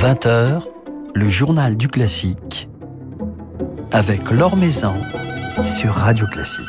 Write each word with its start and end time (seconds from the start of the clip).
20h, 0.00 0.62
le 1.16 1.28
journal 1.28 1.76
du 1.76 1.88
classique 1.88 2.68
avec 3.90 4.30
Laure 4.30 4.54
Maison 4.54 4.94
sur 5.66 5.92
Radio 5.92 6.24
Classique. 6.28 6.62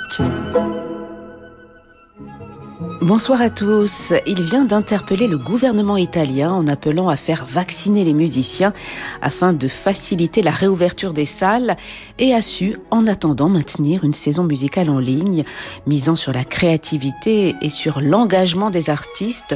Bonsoir 3.02 3.40
à 3.42 3.52
tous. 3.52 4.14
Il 4.26 4.42
vient 4.42 4.66
d'interpeller 4.66 5.28
le 5.28 5.38
gouvernement 5.38 5.96
italien 5.96 6.52
en 6.52 6.68
appelant 6.68 7.08
à 7.08 7.18
faire 7.18 7.46
vacciner 7.46 8.04
les 8.04 8.16
musiciens 8.16 8.74
afin 9.22 9.54
de 9.54 9.68
faciliter 9.68 10.42
la 10.42 10.52
réouverture 10.52 11.14
des 11.14 11.26
salles 11.26 11.78
et 12.18 12.34
a 12.34 12.42
su, 12.42 12.78
en 12.90 13.06
attendant, 13.06 13.48
maintenir 13.48 14.04
une 14.04 14.14
saison 14.14 14.44
musicale 14.44 14.90
en 14.90 14.98
ligne, 14.98 15.44
misant 15.86 16.16
sur 16.16 16.34
la 16.34 16.44
créativité 16.44 17.56
et 17.62 17.70
sur 17.70 18.02
l'engagement 18.02 18.72
des 18.72 18.90
artistes, 18.90 19.56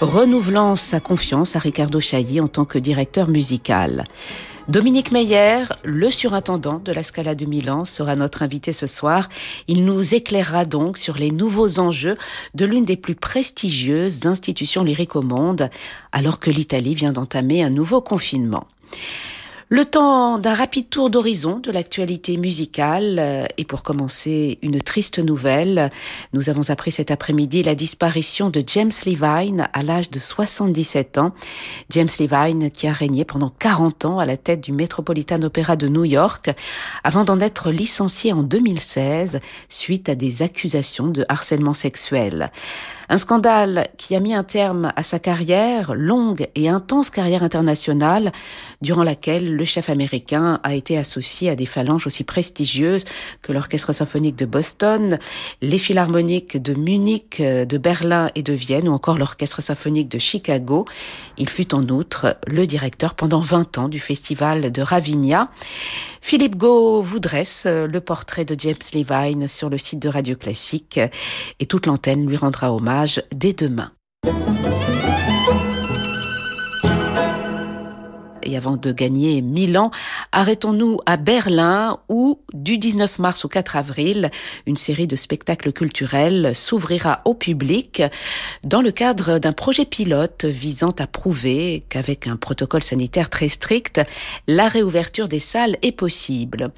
renouvelant 0.00 0.76
sa 0.76 1.00
confiance 1.00 1.56
à 1.56 1.58
Riccardo 1.58 2.00
Chailly 2.00 2.40
en 2.40 2.48
tant 2.48 2.64
que 2.64 2.78
directeur 2.78 3.28
musical. 3.28 4.04
Dominique 4.68 5.12
Meyer, 5.12 5.62
le 5.84 6.10
surintendant 6.10 6.80
de 6.80 6.92
la 6.92 7.04
Scala 7.04 7.36
de 7.36 7.46
Milan, 7.46 7.84
sera 7.84 8.16
notre 8.16 8.42
invité 8.42 8.72
ce 8.72 8.88
soir. 8.88 9.28
Il 9.68 9.84
nous 9.84 10.14
éclairera 10.14 10.64
donc 10.64 10.98
sur 10.98 11.16
les 11.16 11.30
nouveaux 11.30 11.78
enjeux 11.78 12.16
de 12.54 12.66
l'une 12.66 12.84
des 12.84 12.96
plus 12.96 13.14
prestigieuses 13.14 14.26
institutions 14.26 14.82
lyriques 14.82 15.14
au 15.14 15.22
monde, 15.22 15.70
alors 16.10 16.40
que 16.40 16.50
l'Italie 16.50 16.96
vient 16.96 17.12
d'entamer 17.12 17.62
un 17.62 17.70
nouveau 17.70 18.00
confinement. 18.00 18.66
Le 19.68 19.84
temps 19.84 20.38
d'un 20.38 20.54
rapide 20.54 20.90
tour 20.90 21.10
d'horizon 21.10 21.58
de 21.58 21.72
l'actualité 21.72 22.36
musicale. 22.36 23.16
Euh, 23.18 23.46
et 23.58 23.64
pour 23.64 23.82
commencer, 23.82 24.60
une 24.62 24.80
triste 24.80 25.18
nouvelle. 25.18 25.90
Nous 26.32 26.48
avons 26.48 26.70
appris 26.70 26.92
cet 26.92 27.10
après-midi 27.10 27.64
la 27.64 27.74
disparition 27.74 28.48
de 28.48 28.62
James 28.64 28.92
Levine 29.04 29.68
à 29.72 29.82
l'âge 29.82 30.08
de 30.08 30.20
77 30.20 31.18
ans. 31.18 31.32
James 31.90 32.08
Levine 32.20 32.70
qui 32.70 32.86
a 32.86 32.92
régné 32.92 33.24
pendant 33.24 33.50
40 33.50 34.04
ans 34.04 34.18
à 34.20 34.24
la 34.24 34.36
tête 34.36 34.60
du 34.60 34.70
Metropolitan 34.70 35.42
Opera 35.42 35.74
de 35.74 35.88
New 35.88 36.04
York 36.04 36.54
avant 37.02 37.24
d'en 37.24 37.40
être 37.40 37.72
licencié 37.72 38.32
en 38.32 38.44
2016 38.44 39.40
suite 39.68 40.08
à 40.08 40.14
des 40.14 40.42
accusations 40.42 41.08
de 41.08 41.24
harcèlement 41.28 41.74
sexuel. 41.74 42.52
Un 43.08 43.18
scandale 43.18 43.86
qui 43.98 44.16
a 44.16 44.20
mis 44.20 44.34
un 44.34 44.42
terme 44.42 44.92
à 44.96 45.02
sa 45.04 45.20
carrière, 45.20 45.94
longue 45.94 46.48
et 46.56 46.68
intense 46.68 47.08
carrière 47.08 47.44
internationale, 47.44 48.32
durant 48.82 49.04
laquelle 49.04 49.54
le 49.54 49.64
chef 49.64 49.88
américain 49.90 50.58
a 50.64 50.74
été 50.74 50.98
associé 50.98 51.48
à 51.48 51.54
des 51.54 51.66
phalanges 51.66 52.06
aussi 52.08 52.24
prestigieuses 52.24 53.04
que 53.42 53.52
l'Orchestre 53.52 53.92
symphonique 53.92 54.36
de 54.36 54.44
Boston, 54.44 55.18
les 55.62 55.78
philharmoniques 55.78 56.60
de 56.60 56.74
Munich, 56.74 57.40
de 57.40 57.78
Berlin 57.78 58.28
et 58.34 58.42
de 58.42 58.52
Vienne, 58.52 58.88
ou 58.88 58.92
encore 58.92 59.18
l'Orchestre 59.18 59.62
symphonique 59.62 60.08
de 60.08 60.18
Chicago. 60.18 60.84
Il 61.38 61.48
fut 61.48 61.74
en 61.74 61.88
outre 61.88 62.36
le 62.48 62.66
directeur 62.66 63.14
pendant 63.14 63.40
20 63.40 63.78
ans 63.78 63.88
du 63.88 64.00
festival 64.00 64.72
de 64.72 64.82
Ravinia. 64.82 65.48
Philippe 66.20 66.56
Gau 66.56 67.02
vous 67.02 67.20
dresse 67.20 67.66
le 67.66 68.00
portrait 68.00 68.44
de 68.44 68.56
James 68.58 68.74
Levine 68.92 69.46
sur 69.46 69.70
le 69.70 69.78
site 69.78 70.00
de 70.00 70.08
Radio 70.08 70.34
Classique 70.34 70.98
et 71.60 71.66
toute 71.66 71.86
l'antenne 71.86 72.26
lui 72.26 72.36
rendra 72.36 72.72
hommage 72.72 72.95
dès 73.34 73.52
demain. 73.52 73.92
Et 78.42 78.56
avant 78.56 78.76
de 78.76 78.92
gagner 78.92 79.42
Milan, 79.42 79.90
arrêtons-nous 80.30 81.00
à 81.04 81.16
Berlin 81.16 81.98
où, 82.08 82.38
du 82.54 82.78
19 82.78 83.18
mars 83.18 83.44
au 83.44 83.48
4 83.48 83.74
avril, 83.74 84.30
une 84.66 84.76
série 84.76 85.08
de 85.08 85.16
spectacles 85.16 85.72
culturels 85.72 86.54
s'ouvrira 86.54 87.22
au 87.24 87.34
public 87.34 88.04
dans 88.62 88.82
le 88.82 88.92
cadre 88.92 89.40
d'un 89.40 89.52
projet 89.52 89.84
pilote 89.84 90.44
visant 90.44 90.94
à 91.00 91.08
prouver 91.08 91.84
qu'avec 91.88 92.28
un 92.28 92.36
protocole 92.36 92.84
sanitaire 92.84 93.30
très 93.30 93.48
strict, 93.48 94.00
la 94.46 94.68
réouverture 94.68 95.26
des 95.26 95.40
salles 95.40 95.76
est 95.82 95.92
possible. 95.92 96.70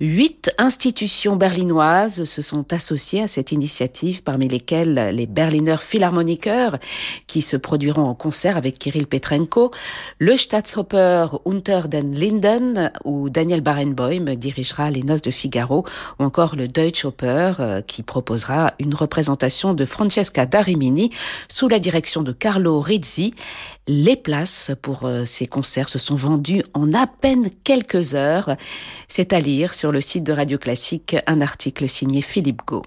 Huit 0.00 0.50
institutions 0.58 1.36
berlinoises 1.36 2.24
se 2.24 2.42
sont 2.42 2.72
associées 2.72 3.22
à 3.22 3.28
cette 3.28 3.52
initiative, 3.52 4.24
parmi 4.24 4.48
lesquelles 4.48 5.12
les 5.14 5.26
Berliner 5.26 5.76
Philharmoniker, 5.78 6.78
qui 7.28 7.40
se 7.42 7.56
produiront 7.56 8.02
en 8.02 8.14
concert 8.14 8.56
avec 8.56 8.76
Kirill 8.76 9.06
Petrenko, 9.06 9.70
le 10.18 10.36
Staatsoper 10.36 11.26
Unter 11.46 11.82
den 11.88 12.12
Linden, 12.12 12.90
où 13.04 13.30
Daniel 13.30 13.60
Barenboim 13.60 14.34
dirigera 14.34 14.90
les 14.90 15.04
Noces 15.04 15.22
de 15.22 15.30
Figaro, 15.30 15.84
ou 16.18 16.24
encore 16.24 16.56
le 16.56 16.66
Deutsche 16.66 17.04
Oper, 17.04 17.60
euh, 17.60 17.80
qui 17.80 18.02
proposera 18.02 18.74
une 18.80 18.94
représentation 18.94 19.74
de 19.74 19.84
Francesca 19.84 20.44
Darimini 20.44 21.10
sous 21.48 21.68
la 21.68 21.78
direction 21.78 22.22
de 22.22 22.32
Carlo 22.32 22.80
Rizzi. 22.80 23.32
Les 23.86 24.16
places 24.16 24.72
pour 24.80 25.04
euh, 25.04 25.24
ces 25.24 25.46
concerts 25.46 25.90
se 25.90 25.98
sont 25.98 26.16
vendues 26.16 26.64
en 26.72 26.92
à 26.94 27.06
peine 27.06 27.50
quelques 27.64 28.14
heures. 28.14 28.56
C'est 29.08 29.32
à 29.32 29.40
lire 29.40 29.74
sur 29.74 29.83
le 29.92 30.00
site 30.00 30.24
de 30.24 30.32
Radio 30.32 30.58
Classique 30.58 31.16
un 31.26 31.40
article 31.40 31.88
signé 31.88 32.22
Philippe 32.22 32.62
Gau. 32.66 32.82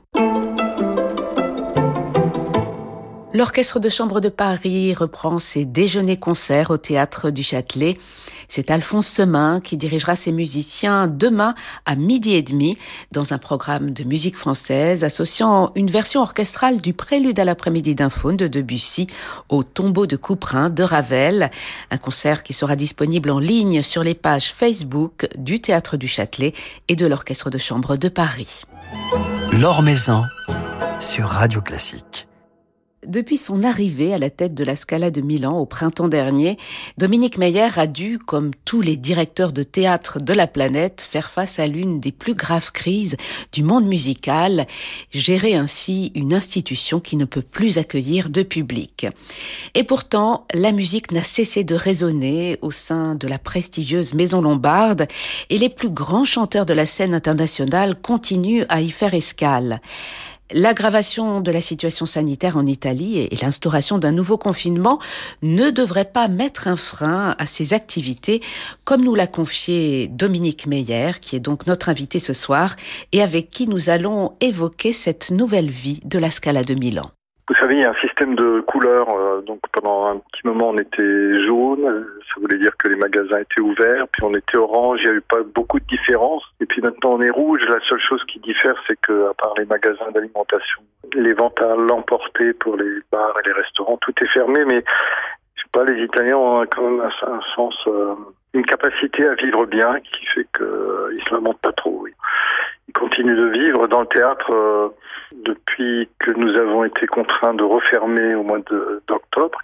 L'Orchestre 3.33 3.79
de 3.79 3.89
chambre 3.89 4.19
de 4.19 4.29
Paris 4.29 4.93
reprend 4.93 5.37
ses 5.37 5.65
déjeuners-concerts 5.65 6.71
au 6.71 6.77
théâtre 6.77 7.29
du 7.29 7.43
Châtelet. 7.43 7.99
C'est 8.47 8.71
Alphonse 8.71 9.07
Semin 9.07 9.59
qui 9.61 9.77
dirigera 9.77 10.15
ses 10.15 10.31
musiciens 10.31 11.07
demain 11.07 11.55
à 11.85 11.95
midi 11.95 12.33
et 12.33 12.41
demi 12.41 12.77
dans 13.11 13.33
un 13.33 13.37
programme 13.37 13.91
de 13.91 14.03
musique 14.03 14.37
française 14.37 15.03
associant 15.03 15.71
une 15.75 15.89
version 15.89 16.21
orchestrale 16.21 16.81
du 16.81 16.93
prélude 16.93 17.39
à 17.39 17.45
l'après-midi 17.45 17.95
d'un 17.95 18.09
faune 18.09 18.37
de 18.37 18.47
Debussy 18.47 19.07
au 19.49 19.63
tombeau 19.63 20.07
de 20.07 20.15
Couperin 20.15 20.69
de 20.69 20.83
Ravel. 20.83 21.51
Un 21.91 21.97
concert 21.97 22.43
qui 22.43 22.53
sera 22.53 22.75
disponible 22.75 23.31
en 23.31 23.39
ligne 23.39 23.81
sur 23.81 24.03
les 24.03 24.15
pages 24.15 24.53
Facebook 24.53 25.27
du 25.37 25.59
théâtre 25.59 25.97
du 25.97 26.07
Châtelet 26.07 26.53
et 26.87 26.95
de 26.95 27.05
l'Orchestre 27.05 27.49
de 27.49 27.57
chambre 27.57 27.97
de 27.97 28.09
Paris. 28.09 28.63
L'Or 29.53 29.81
Maison 29.81 30.23
sur 30.99 31.27
Radio 31.27 31.61
Classique. 31.61 32.26
Depuis 33.05 33.37
son 33.37 33.63
arrivée 33.63 34.11
à 34.11 34.17
la 34.17 34.31
tête 34.31 34.55
de 34.55 34.63
la 34.63 34.75
Scala 34.75 35.11
de 35.11 35.21
Milan 35.21 35.59
au 35.59 35.67
printemps 35.67 36.07
dernier, 36.07 36.57
Dominique 36.97 37.37
Meyer 37.37 37.69
a 37.75 37.85
dû, 37.85 38.17
comme 38.17 38.49
tous 38.65 38.81
les 38.81 38.97
directeurs 38.97 39.53
de 39.53 39.61
théâtre 39.61 40.17
de 40.19 40.33
la 40.33 40.47
planète, 40.47 41.05
faire 41.07 41.29
face 41.29 41.59
à 41.59 41.67
l'une 41.67 41.99
des 41.99 42.11
plus 42.11 42.33
graves 42.33 42.71
crises 42.71 43.15
du 43.51 43.61
monde 43.61 43.85
musical, 43.85 44.65
gérer 45.11 45.53
ainsi 45.53 46.11
une 46.15 46.33
institution 46.33 46.99
qui 46.99 47.17
ne 47.17 47.25
peut 47.25 47.43
plus 47.43 47.77
accueillir 47.77 48.31
de 48.31 48.41
public. 48.41 49.05
Et 49.75 49.83
pourtant, 49.83 50.47
la 50.51 50.71
musique 50.71 51.11
n'a 51.11 51.21
cessé 51.23 51.63
de 51.63 51.75
résonner 51.75 52.57
au 52.63 52.71
sein 52.71 53.13
de 53.13 53.27
la 53.27 53.37
prestigieuse 53.37 54.15
Maison 54.15 54.41
Lombarde 54.41 55.07
et 55.51 55.59
les 55.59 55.69
plus 55.69 55.91
grands 55.91 56.25
chanteurs 56.25 56.65
de 56.65 56.73
la 56.73 56.87
scène 56.87 57.13
internationale 57.13 57.95
continuent 58.01 58.65
à 58.69 58.81
y 58.81 58.89
faire 58.89 59.13
escale. 59.13 59.81
L'aggravation 60.51 61.41
de 61.41 61.51
la 61.51 61.59
situation 61.59 62.05
sanitaire 62.05 62.55
en 62.55 62.65
Italie 62.65 63.17
et 63.19 63.35
l'instauration 63.41 63.97
d'un 63.97 64.13
nouveau 64.13 64.37
confinement 64.37 64.97
ne 65.41 65.71
devraient 65.71 66.05
pas 66.05 66.29
mettre 66.29 66.69
un 66.69 66.77
frein 66.77 67.35
à 67.37 67.45
ces 67.45 67.73
activités, 67.73 68.41
comme 68.85 69.03
nous 69.03 69.13
l'a 69.13 69.27
confié 69.27 70.07
Dominique 70.07 70.65
Meyer, 70.65 71.11
qui 71.19 71.35
est 71.35 71.41
donc 71.41 71.67
notre 71.67 71.89
invité 71.89 72.19
ce 72.19 72.33
soir, 72.33 72.77
et 73.11 73.21
avec 73.21 73.49
qui 73.49 73.67
nous 73.67 73.89
allons 73.89 74.33
évoquer 74.39 74.93
cette 74.93 75.31
nouvelle 75.31 75.69
vie 75.69 75.99
de 76.05 76.17
la 76.17 76.31
Scala 76.31 76.63
de 76.63 76.75
Milan. 76.75 77.11
Vous 77.49 77.55
savez, 77.55 77.75
il 77.75 77.81
y 77.81 77.85
a 77.85 77.91
un 77.91 78.01
système 78.01 78.35
de 78.35 78.59
couleurs. 78.59 79.09
Euh, 79.09 79.41
donc 79.41 79.59
pendant 79.71 80.07
un 80.07 80.17
petit 80.17 80.45
moment, 80.45 80.69
on 80.69 80.77
était 80.77 81.45
jaune. 81.45 82.05
Ça 82.27 82.41
voulait 82.41 82.57
dire 82.57 82.75
que 82.77 82.89
les 82.89 82.97
magasins 82.97 83.39
étaient 83.39 83.61
ouverts. 83.61 84.05
Puis 84.11 84.23
on 84.23 84.35
était 84.35 84.57
orange. 84.57 84.99
Il 85.01 85.09
n'y 85.09 85.15
a 85.15 85.17
eu 85.17 85.21
pas 85.21 85.43
beaucoup 85.55 85.79
de 85.79 85.85
différence. 85.85 86.43
Et 86.59 86.65
puis 86.65 86.81
maintenant, 86.81 87.13
on 87.13 87.21
est 87.21 87.29
rouge. 87.29 87.61
La 87.69 87.79
seule 87.87 88.01
chose 88.01 88.21
qui 88.25 88.39
diffère, 88.39 88.75
c'est 88.87 88.99
que 88.99 89.29
à 89.29 89.33
part 89.33 89.53
les 89.57 89.65
magasins 89.65 90.11
d'alimentation, 90.13 90.81
les 91.15 91.33
ventes 91.33 91.61
à 91.61 91.75
l'emporter 91.75 92.51
pour 92.53 92.75
les 92.75 92.99
bars 93.11 93.33
et 93.41 93.47
les 93.47 93.53
restaurants, 93.53 93.97
tout 93.97 94.13
est 94.21 94.27
fermé. 94.27 94.65
Mais 94.65 94.83
je 95.55 95.61
sais 95.61 95.69
pas, 95.71 95.85
les 95.85 96.03
Italiens 96.03 96.37
ont 96.37 96.65
quand 96.65 96.81
même 96.81 96.99
un, 97.01 97.41
sens, 97.55 97.75
euh, 97.87 98.13
une 98.53 98.65
capacité 98.65 99.25
à 99.25 99.35
vivre 99.35 99.65
bien 99.65 99.99
qui 100.01 100.25
fait 100.25 100.47
qu'ils 100.55 100.65
euh, 100.65 101.17
se 101.25 101.33
lamentent 101.33 101.61
pas 101.61 101.71
trop. 101.71 102.05
Ils 102.87 102.93
continuent 102.93 103.37
de 103.37 103.49
vivre 103.49 103.87
dans 103.87 104.01
le 104.01 104.07
théâtre. 104.07 104.93
Depuis 105.33 106.09
que 106.19 106.31
nous 106.31 106.55
avons 106.55 106.85
été 106.85 107.05
contraints 107.05 107.53
de 107.53 107.63
refermer 107.63 108.33
au 108.35 108.43
mois 108.43 108.59
d'octobre, 109.07 109.59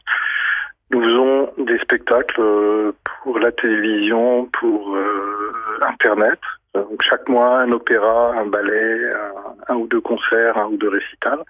nous 0.94 1.02
faisons 1.02 1.52
des 1.58 1.80
spectacles 1.80 2.40
euh, 2.40 2.92
pour 3.24 3.40
la 3.40 3.52
télévision, 3.52 4.46
pour 4.60 4.96
euh, 4.96 5.80
Internet. 5.82 6.40
Donc 6.76 7.02
chaque 7.04 7.28
mois, 7.28 7.62
un 7.62 7.72
opéra, 7.72 8.34
un 8.38 8.46
ballet, 8.46 9.00
un, 9.70 9.76
ou 9.76 9.88
deux 9.88 10.02
concerts, 10.02 10.58
un 10.58 10.68
ou 10.68 10.78
deux 10.78 10.90
récitals. 10.90 11.44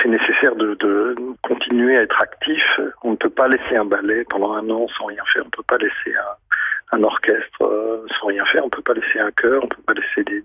C'est 0.00 0.08
nécessaire 0.08 0.54
de, 0.54 0.74
de, 0.74 1.16
continuer 1.42 1.96
à 1.96 2.02
être 2.02 2.20
actif. 2.22 2.64
On 3.02 3.12
ne 3.12 3.16
peut 3.16 3.30
pas 3.30 3.48
laisser 3.48 3.76
un 3.76 3.84
ballet 3.84 4.24
pendant 4.28 4.52
un 4.52 4.68
an 4.70 4.86
sans 4.96 5.06
rien 5.06 5.24
faire. 5.32 5.42
On 5.42 5.46
ne 5.46 5.50
peut 5.50 5.62
pas 5.66 5.78
laisser 5.78 6.16
un, 6.16 6.96
un 6.98 7.02
orchestre 7.02 7.62
euh, 7.62 8.06
sans 8.20 8.26
rien 8.26 8.44
faire. 8.46 8.62
On 8.62 8.66
ne 8.66 8.70
peut 8.70 8.82
pas 8.82 8.94
laisser 8.94 9.18
un 9.18 9.30
chœur. 9.32 9.60
On 9.62 9.66
ne 9.66 9.70
peut 9.70 9.82
pas 9.86 9.94
laisser 9.94 10.24
des, 10.24 10.42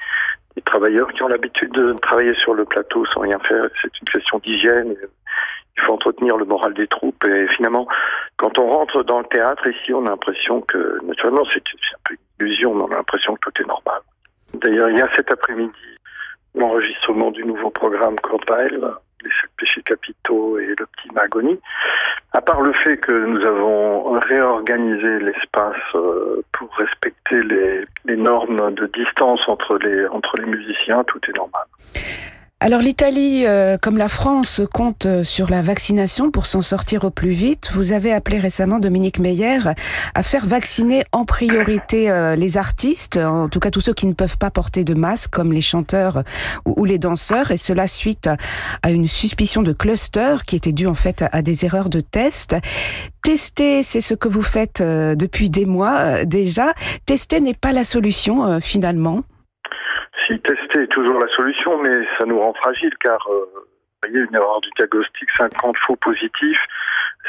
travailleurs 0.74 1.14
qui 1.14 1.22
ont 1.22 1.28
l'habitude 1.28 1.72
de 1.72 1.94
travailler 2.02 2.34
sur 2.34 2.56
le 2.56 2.66
plateau 2.66 3.06
sans 3.06 3.22
rien 3.22 3.38
faire. 3.40 3.66
C'est 3.80 3.92
une 4.00 4.08
question 4.08 4.40
d'hygiène. 4.40 4.96
il 5.78 5.84
faut 5.84 5.94
entretenir 5.94 6.36
le 6.36 6.46
moral 6.46 6.74
des 6.74 6.88
troupes. 6.88 7.24
Et 7.25 7.48
finalement, 7.50 7.88
quand 8.38 8.58
on 8.58 8.68
rentre 8.68 9.04
dans 9.04 9.20
le 9.20 9.25
théâtre 9.25 9.68
ici, 9.68 9.94
on 9.94 10.06
a 10.08 10.10
l'impression 10.10 10.62
que, 10.62 11.00
naturellement, 11.04 11.44
c'est 11.54 11.62
un 11.62 12.00
peu 12.04 12.16
une 12.16 12.48
illusion, 12.48 12.74
mais 12.74 12.84
on 12.84 12.92
a 12.92 12.96
l'impression 12.96 13.36
que 13.36 13.42
tout 13.42 13.62
est 13.62 13.68
normal. 13.68 14.02
D'ailleurs, 14.56 14.90
il 14.90 14.98
y 14.98 15.02
a 15.02 15.10
cet 15.16 15.31
après-midi 15.31 15.72
l'enregistrement 16.56 17.31
du 17.31 17.44
nouveau 17.46 17.69
programme 17.69 18.16
Corbeil, 18.19 18.80
péchés 19.58 19.81
capitaux 19.84 20.58
et 20.60 20.68
le 20.68 20.86
petit. 20.86 21.60
À 22.34 22.42
part 22.42 22.62
le 22.62 22.74
fait 22.74 22.98
que 22.98 23.12
nous 23.12 23.46
avons 23.46 24.20
réorganisé 24.20 25.20
l'espace 25.20 25.75
euh, 25.96 26.44
pour 26.52 26.74
respecter 26.75 27.44
les, 27.44 27.86
les 28.06 28.18
normes 28.18 28.74
de 28.74 28.88
distance 28.88 29.48
les, 29.78 30.08
entre 30.08 30.38
les 30.38 30.46
musiciens, 30.46 31.04
tout 31.04 31.20
est 31.28 31.38
normal. 31.38 31.66
Alors 32.63 32.80
l'Italie, 32.80 33.45
euh, 33.45 33.77
comme 33.77 33.98
la 33.98 34.07
France, 34.07 34.62
compte 34.74 35.06
euh, 35.06 35.21
sur 35.21 35.50
la 35.50 35.62
vaccination 35.62 36.31
pour 36.31 36.45
s'en 36.45 36.62
sortir 36.62 37.04
au 37.04 37.10
plus 37.10 37.31
vite. 37.31 37.69
Vous 37.74 37.92
avez 37.92 38.13
appelé 38.13 38.39
récemment 38.39 38.80
Dominique 38.80 39.19
Meyer 39.19 39.60
à 40.15 40.24
faire 40.24 40.45
vacciner 40.45 41.04
en 41.12 41.25
priorité 41.25 42.10
euh, 42.10 42.38
les 42.38 42.56
artistes, 42.56 43.18
en 43.18 43.50
tout 43.50 43.60
cas 43.60 43.69
tous 43.69 43.81
ceux 43.81 43.94
qui 43.94 44.07
ne 44.07 44.13
peuvent 44.13 44.38
pas 44.38 44.50
porter 44.50 44.86
de 44.86 44.94
masque, 44.94 45.30
comme 45.31 45.51
les 45.51 45.60
chanteurs 45.60 46.24
ou, 46.63 46.86
les 46.86 47.00
danseurs, 47.00 47.51
et 47.51 47.57
cela 47.57 47.86
suite 47.86 48.30
à 48.81 48.92
une 48.92 49.09
suspicion 49.09 49.62
de 49.62 49.74
cluster 49.74 50.38
qui 50.48 50.56
était 50.56 50.71
due 50.71 50.88
en 50.88 50.94
fait 50.94 51.21
à, 51.33 51.42
des 51.42 51.66
erreurs 51.66 51.89
de 51.89 52.00
test. 52.00 52.56
Tester, 53.24 53.83
c'est 53.83 54.00
ce 54.00 54.13
que 54.13 54.30
vous 54.30 54.42
faites 54.42 54.81
depuis 54.81 55.50
des 55.50 55.66
mois 55.66 56.24
déjà. 56.24 56.74
Tester 57.06 57.42
n'est 57.42 57.54
pas 57.54 57.74
la 57.74 57.83
solution 57.83 58.62
finalement. 58.62 59.24
Si 60.25 60.39
tester 60.39 60.83
est 60.83 60.88
toujours 60.88 61.19
la 61.19 61.27
solution, 61.30 61.81
mais 61.81 62.06
ça 62.18 62.25
nous 62.25 62.39
rend 62.39 62.54
fragile 62.54 62.95
car 63.00 63.19
euh, 63.30 63.45
vous 63.56 64.10
voyez, 64.10 64.25
une 64.25 64.36
erreur 64.36 64.62
du 64.62 64.69
diagnostic, 64.77 65.30
50 65.38 65.77
faux 65.77 65.95
positifs, 65.95 66.62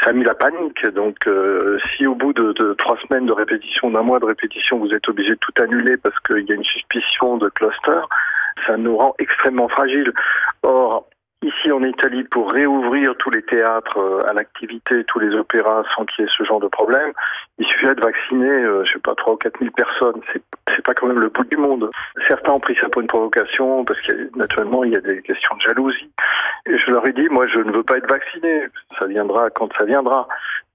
ça 0.02 0.10
a 0.10 0.12
mis 0.12 0.25
la 0.25 0.34
panique. 0.34 0.84
Donc, 0.86 1.26
euh, 1.26 1.78
si 1.96 2.06
au 2.06 2.14
bout 2.14 2.32
de, 2.32 2.52
de, 2.52 2.75
trois 2.75 2.98
semaines 3.06 3.26
de 3.26 3.32
répétition, 3.32 3.90
d'un 3.90 4.02
mois 4.02 4.20
de 4.20 4.26
répétition, 4.26 4.78
vous 4.78 4.90
êtes 4.92 5.08
obligé 5.08 5.31
de 5.31 5.38
tout 5.38 5.52
annuler 5.62 5.96
parce 5.96 6.19
qu'il 6.20 6.44
y 6.44 6.52
a 6.52 6.56
une 6.56 6.64
suspicion 6.64 7.36
de 7.36 7.48
cluster, 7.48 8.00
ça 8.66 8.76
nous 8.76 8.96
rend 8.96 9.14
extrêmement 9.19 9.69
fragile. 9.69 10.12
Or, 10.62 11.08
ici 11.44 11.70
en 11.70 11.82
Italie 11.82 12.25
pour 12.25 12.50
réouvrir 12.50 13.14
tous 13.19 13.31
les 13.31 13.43
théâtres 13.43 13.99
euh, 13.99 14.29
à 14.29 14.32
l'activité, 14.32 15.05
tous 15.05 15.19
les 15.19 15.35
opéras 15.35 15.82
sans 15.94 16.05
qu'il 16.06 16.25
y 16.25 16.29
ait 16.29 16.31
ce 16.37 16.44
genre 16.44 16.61
de 16.61 16.69
problème, 16.69 17.12
il 17.58 17.67
suffit 17.67 17.87
de 17.87 18.00
vacciner, 18.00 18.49
euh, 18.49 18.85
je 18.85 18.93
sais 18.93 18.99
pas, 18.99 19.14
3 19.14 19.35
ou 19.35 19.37
4 19.37 19.58
000 19.58 19.70
personnes. 19.73 20.20
C'est, 20.32 20.43
c'est 20.75 20.85
pas 20.85 20.94
quand 20.94 21.06
même 21.06 21.20
le 21.20 21.29
bout 21.29 21.44
du 21.44 21.56
monde. 21.56 21.91
Certains 22.26 22.52
ont 22.52 22.61
pris 22.61 22.76
ça 22.81 22.88
pour 22.88 23.02
une 23.02 23.08
provocation 23.08 23.85
parce 23.85 24.00
que 24.00 24.31
naturellement 24.37 24.85
il 24.85 24.93
y 24.93 24.96
a 24.96 25.00
des 25.00 25.23
questions 25.23 25.55
de 25.56 25.61
jalousie. 25.61 26.11
Et 26.67 26.79
je 26.79 26.91
leur 26.91 27.06
ai 27.06 27.12
dit, 27.12 27.29
moi 27.29 27.47
je 27.47 27.58
ne 27.58 27.73
veux 27.73 27.85
pas 27.85 27.99
être 27.99 28.08
vacciné. 28.08 28.67
Ça 28.99 29.06
viendra 29.06 29.50
quand 29.50 29.69
ça 29.76 29.85
viendra. 29.85 30.26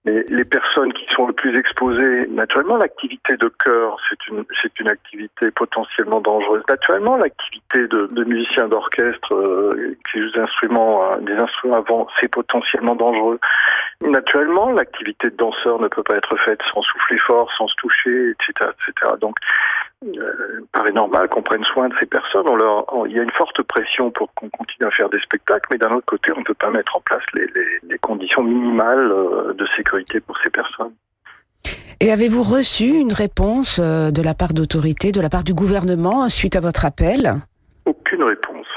Mais 0.06 0.24
les 0.30 0.46
personnes 0.46 0.94
qui 0.94 1.06
sont 1.13 1.28
le 1.28 1.34
plus 1.34 1.57
exposées, 1.60 2.25
naturellement, 2.28 2.78
l'activité 2.78 3.36
de 3.36 3.50
chœur, 3.50 3.98
c'est 4.10 4.28
une, 4.30 4.46
c'est 4.62 4.80
une 4.80 4.88
activité 4.88 5.51
potentiellement 5.51 6.22
dangereuse. 6.22 6.63
Naturellement, 6.69 7.18
l'activité 7.18 7.80
de, 7.88 8.07
de 8.07 8.24
musiciens 8.24 8.69
d'orchestre 8.69 9.34
euh, 9.34 9.98
qui 10.10 10.22
jouent 10.22 10.31
des 10.31 10.40
instruments, 10.40 11.12
euh, 11.12 11.18
des 11.19 11.34
instruments 11.34 11.75
avant, 11.75 12.07
c'est 12.19 12.30
potentiellement 12.30 12.96
dangereux. 12.96 13.40
Naturellement, 14.00 14.72
l'activité 14.72 15.31
de 15.31 15.36
danseur 15.36 15.81
ne 15.81 15.90
peut 15.90 16.04
pas 16.04 16.16
être 16.16 16.38
faite 16.38 16.62
sans 16.74 16.81
souffler 16.81 17.18
fort, 17.18 17.51
sans 17.57 17.68
se 17.68 17.75
toucher, 17.75 18.30
etc., 18.30 18.72
etc. 18.72 19.13
Donc, 19.19 19.36
euh, 20.06 20.60
il 20.62 20.68
paraît 20.72 20.92
normal 20.92 21.28
qu'on 21.28 21.42
prenne 21.42 21.63
soin 21.66 21.90
de 21.90 21.94
ces 22.00 22.06
personnes. 22.06 22.48
On 22.48 22.56
leur, 22.56 22.86
il 23.07 23.16
y 23.16 23.19
a 23.19 23.24
une 23.24 23.31
forte 23.31 23.62
pression 23.63 24.12
pour 24.12 24.34
qu'on 24.34 24.50
continue 24.50 24.88
à 24.88 24.92
faire 24.92 25.10
des 25.10 25.19
spectacles, 25.19 25.68
mais 25.72 25.78
d'un 25.78 25.92
autre 25.92 26.06
côté, 26.06 26.31
on 26.36 26.40
ne 26.40 26.46
peut 26.46 26.54
pas 26.54 26.69
mettre 26.69 26.96
en 26.96 27.01
place 27.01 27.24
les, 27.34 27.46
les, 27.48 27.80
les 27.84 27.98
conditions 27.98 28.44
minimales 28.44 29.12
euh, 29.12 29.54
de 29.54 29.66
sécurité 29.75 30.19
pour 30.22 30.38
ces 30.42 30.50
personnes. 30.50 30.94
Et 32.00 32.13
avez-vous 32.13 32.44
reçu 32.44 32.86
une 32.86 33.12
réponse 33.12 33.80
euh, 33.80 34.12
de 34.12 34.22
la 34.22 34.34
part 34.34 34.54
d'autorités, 34.54 35.12
de 35.12 35.19
la 35.19 35.30
part 35.30 35.44
du 35.44 35.54
gouvernement 35.54 36.30
suite 36.30 36.56
à 36.56 36.62
votre 36.62 36.86
appel? 36.86 37.42
Aucune 37.86 38.24
réponse. 38.24 38.68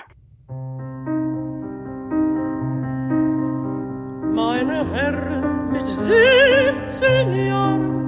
Meine 4.34 4.84
Herren 4.94 5.70
mit 5.70 5.78
17 5.78 6.90
Jahren 6.90 8.01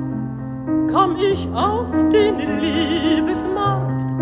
komm 0.93 1.17
ich 1.17 1.49
auf 1.53 1.91
den 2.11 2.61
Liebesmarkt 2.61 4.13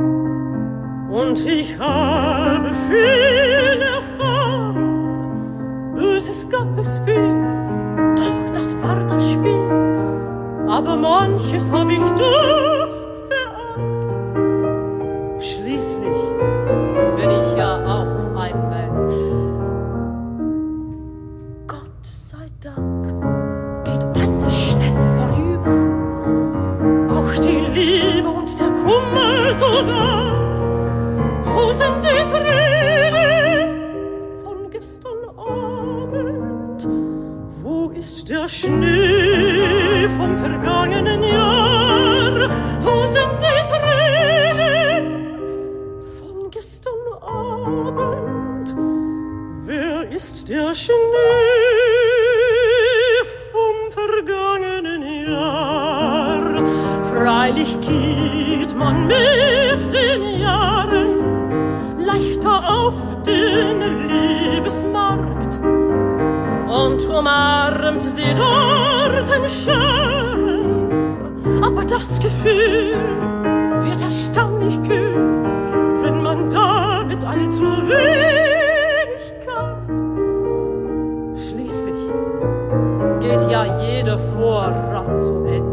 und 1.10 1.44
ich 1.46 1.78
habe 1.78 2.72
viel 2.72 3.82
erfahren. 3.96 5.92
Böses 5.94 6.48
gab 6.48 6.78
es 6.78 6.98
viel, 6.98 7.34
doch 8.16 8.50
das 8.52 8.74
war 8.82 9.04
das 9.06 9.32
Spiel. 9.32 9.68
Aber 10.68 10.96
manches 10.96 11.70
hab 11.70 11.90
ich 11.90 12.10
doch 12.10 12.88
verargt. 13.28 14.14
Schließlich 15.42 16.18
Schnee 38.52 38.91
umarmt 67.12 68.02
sie 68.02 68.34
dort 68.34 69.30
in 69.30 69.48
Scharen. 69.48 71.32
Aber 71.62 71.84
das 71.84 72.18
Gefühl 72.20 72.94
wird 73.84 74.02
erstaunlich 74.02 74.80
kühl, 74.82 75.14
wenn 76.02 76.22
man 76.22 76.48
damit 76.50 77.24
allzu 77.24 77.64
wenig 77.88 79.34
kann. 79.46 81.36
Schließlich 81.36 82.12
geht 83.20 83.50
ja 83.50 83.64
jeder 83.80 84.18
Vorrat 84.18 85.18
zu 85.18 85.44
Ende. 85.44 85.71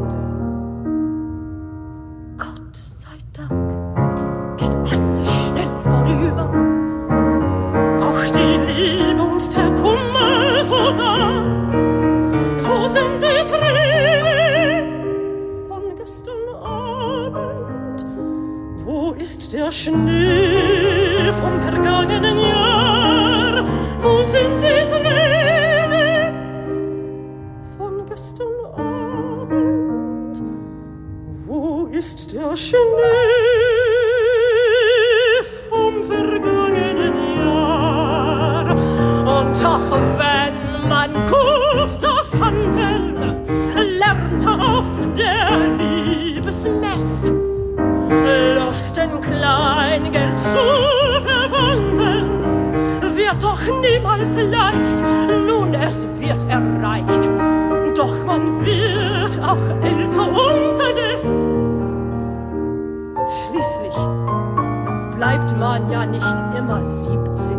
Niemals 54.71 55.01
leicht, 55.01 55.47
nun 55.47 55.73
es 55.73 56.07
wird 56.19 56.43
erreicht. 56.49 57.29
Doch 57.95 58.25
man 58.25 58.63
wird 58.63 59.39
auch 59.43 59.83
älter 59.83 60.27
unterdessen. 60.29 61.37
Schließlich 63.27 63.95
bleibt 65.15 65.57
man 65.57 65.89
ja 65.91 66.05
nicht 66.05 66.43
immer 66.57 66.83
siebzehn. 66.83 67.58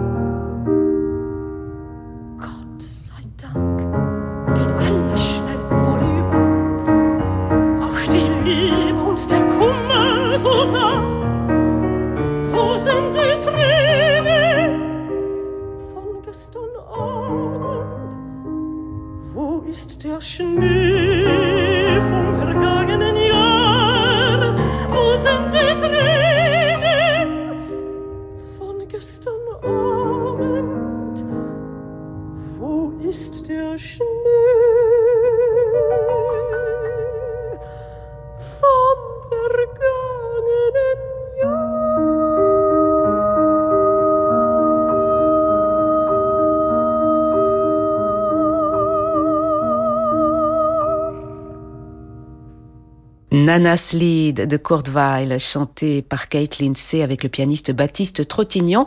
Nana's 53.44 53.92
Lead 53.92 54.46
de 54.46 54.56
Kurt 54.56 54.88
Weill, 54.88 55.38
chanté 55.40 56.02
par 56.02 56.28
Kate 56.28 56.58
Lindsay 56.58 57.02
avec 57.02 57.22
le 57.22 57.28
pianiste 57.28 57.72
Baptiste 57.72 58.28
Trottignon. 58.28 58.84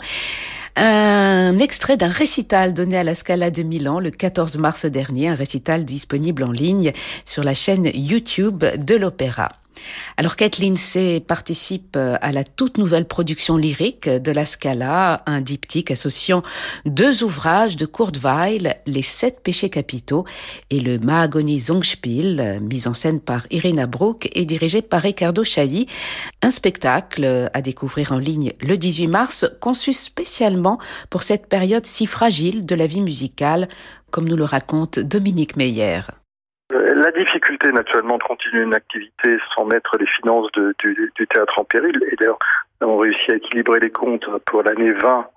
Un 0.75 1.57
extrait 1.59 1.97
d'un 1.97 2.09
récital 2.09 2.73
donné 2.73 2.97
à 2.97 3.03
la 3.03 3.15
Scala 3.15 3.51
de 3.51 3.63
Milan 3.63 3.99
le 3.99 4.11
14 4.11 4.57
mars 4.57 4.85
dernier, 4.85 5.29
un 5.29 5.35
récital 5.35 5.85
disponible 5.85 6.43
en 6.43 6.51
ligne 6.51 6.93
sur 7.25 7.43
la 7.43 7.53
chaîne 7.53 7.89
YouTube 7.93 8.63
de 8.63 8.95
l'opéra. 8.95 9.49
Alors 10.17 10.35
Kate 10.35 10.59
Lindsay 10.59 11.19
participe 11.19 11.95
euh, 11.95 12.15
à 12.21 12.31
la 12.31 12.43
toute 12.43 12.77
nouvelle 12.77 13.05
production 13.05 13.57
lyrique 13.57 14.07
de 14.07 14.31
la 14.31 14.45
Scala, 14.45 15.23
un 15.25 15.41
diptyque 15.41 15.91
associant 15.91 16.41
deux 16.85 17.23
ouvrages 17.23 17.75
de 17.77 17.85
Kurt 17.85 18.17
Weill, 18.17 18.75
Les 18.85 19.01
Sept 19.01 19.41
Péchés 19.43 19.69
Capitaux 19.69 20.25
et 20.69 20.79
le 20.79 20.99
Mahagoni 20.99 21.59
Zongspiel, 21.59 22.59
mis 22.61 22.87
en 22.87 22.93
scène 22.93 23.19
par 23.19 23.45
Irina 23.51 23.87
Brook 23.87 24.29
et 24.33 24.45
dirigé 24.45 24.81
par 24.81 25.01
Ricardo 25.01 25.43
Chailly. 25.43 25.87
Un 26.41 26.51
spectacle 26.51 27.49
à 27.53 27.61
découvrir 27.61 28.11
en 28.11 28.17
ligne 28.17 28.53
le 28.61 28.77
18 28.77 29.07
mars, 29.07 29.45
conçu 29.59 29.93
spécialement 29.93 30.79
pour 31.09 31.23
cette 31.23 31.47
période 31.47 31.85
si 31.85 32.05
fragile 32.05 32.65
de 32.65 32.75
la 32.75 32.87
vie 32.87 33.01
musicale, 33.01 33.69
comme 34.11 34.27
nous 34.27 34.37
le 34.37 34.45
raconte 34.45 34.99
Dominique 34.99 35.55
Meyer. 35.55 36.01
Difficulté, 37.15 37.71
naturellement, 37.71 38.17
de 38.17 38.23
continuer 38.23 38.63
une 38.63 38.73
activité 38.73 39.37
sans 39.53 39.65
mettre 39.65 39.97
les 39.97 40.07
finances 40.07 40.51
du, 40.53 41.27
théâtre 41.29 41.59
en 41.59 41.63
péril. 41.63 42.03
Et 42.11 42.15
d'ailleurs, 42.15 42.39
nous 42.81 42.87
avons 42.87 42.97
réussi 42.97 43.31
à 43.31 43.35
équilibrer 43.35 43.79
les 43.79 43.91
comptes 43.91 44.27
pour 44.45 44.63
l'année 44.63 44.91
20. 44.93 45.27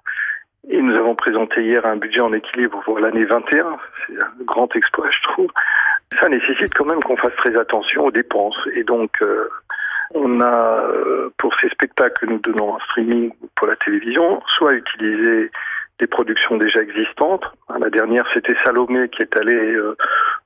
Et 0.71 0.81
nous 0.81 0.95
avons 0.97 1.15
présenté 1.15 1.63
hier 1.63 1.85
un 1.87 1.97
budget 1.97 2.21
en 2.21 2.33
équilibre 2.33 2.81
pour 2.85 2.99
l'année 2.99 3.25
21. 3.25 3.77
C'est 4.07 4.23
un 4.23 4.33
grand 4.45 4.75
exploit, 4.75 5.11
je 5.11 5.23
trouve. 5.23 5.49
Ça 6.19 6.29
nécessite 6.29 6.73
quand 6.75 6.87
même 6.87 7.03
qu'on 7.03 7.17
fasse 7.17 7.37
très 7.37 7.57
attention 7.57 8.07
aux 8.07 8.11
dépenses. 8.11 8.59
Et 8.75 8.83
donc, 8.83 9.11
euh, 9.21 9.49
on 10.15 10.41
a, 10.41 10.81
euh, 10.81 11.31
pour 11.37 11.55
ces 11.61 11.69
spectacles 11.69 12.21
que 12.21 12.27
nous 12.27 12.39
donnons 12.39 12.75
en 12.75 12.81
streaming 12.81 13.33
pour 13.55 13.67
la 13.67 13.77
télévision, 13.77 14.43
soit 14.47 14.73
utilisé 14.73 15.51
des 15.99 16.07
productions 16.07 16.57
déjà 16.57 16.81
existantes. 16.81 17.45
La 17.79 17.91
dernière, 17.91 18.27
c'était 18.35 18.57
Salomé 18.65 19.09
qui 19.09 19.23
est 19.23 19.37
allé 19.37 19.55
euh, 19.55 19.97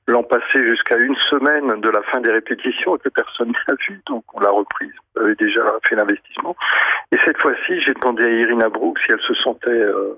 l'an 0.07 0.23
passé 0.23 0.65
jusqu'à 0.67 0.97
une 0.97 1.15
semaine 1.29 1.81
de 1.81 1.89
la 1.89 2.01
fin 2.03 2.21
des 2.21 2.31
répétitions 2.31 2.95
et 2.95 2.99
que 2.99 3.09
personne 3.09 3.51
n'a 3.67 3.75
vu, 3.87 4.01
donc 4.07 4.23
on 4.33 4.39
l'a 4.39 4.49
reprise. 4.49 4.93
On 5.15 5.21
avait 5.21 5.35
déjà 5.35 5.61
fait 5.83 5.95
l'investissement. 5.95 6.55
Et 7.11 7.17
cette 7.25 7.41
fois-ci, 7.41 7.81
j'ai 7.81 7.93
demandé 7.93 8.23
à 8.23 8.29
Irina 8.29 8.69
Brook 8.69 8.99
si 8.99 9.11
elle 9.11 9.21
se 9.21 9.33
sentait 9.35 9.69
euh, 9.69 10.17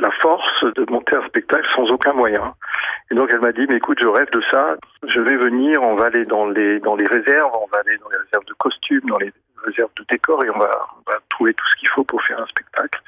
la 0.00 0.10
force 0.12 0.64
de 0.74 0.90
monter 0.90 1.16
un 1.16 1.26
spectacle 1.26 1.66
sans 1.74 1.90
aucun 1.90 2.12
moyen. 2.12 2.54
Et 3.10 3.14
donc 3.14 3.30
elle 3.32 3.40
m'a 3.40 3.52
dit, 3.52 3.66
mais 3.68 3.76
écoute, 3.76 3.98
je 4.00 4.08
rêve 4.08 4.30
de 4.32 4.42
ça, 4.50 4.76
je 5.06 5.20
vais 5.20 5.36
venir, 5.36 5.82
on 5.82 5.96
va 5.96 6.06
aller 6.06 6.24
dans 6.24 6.46
les, 6.46 6.80
dans 6.80 6.96
les 6.96 7.06
réserves, 7.06 7.52
on 7.54 7.66
va 7.72 7.78
aller 7.78 7.96
dans 7.98 8.08
les 8.08 8.16
réserves 8.16 8.44
de 8.46 8.54
costumes, 8.54 9.04
dans 9.06 9.18
les 9.18 9.32
réserves 9.64 9.90
de 9.98 10.04
décors 10.10 10.44
et 10.44 10.50
on 10.50 10.58
va, 10.58 10.70
on 10.96 11.10
va 11.10 11.18
trouver 11.28 11.54
tout 11.54 11.64
ce 11.66 11.76
qu'il 11.76 11.88
faut 11.88 12.04
pour 12.04 12.22
faire 12.22 12.40
un 12.40 12.46
spectacle. 12.46 13.00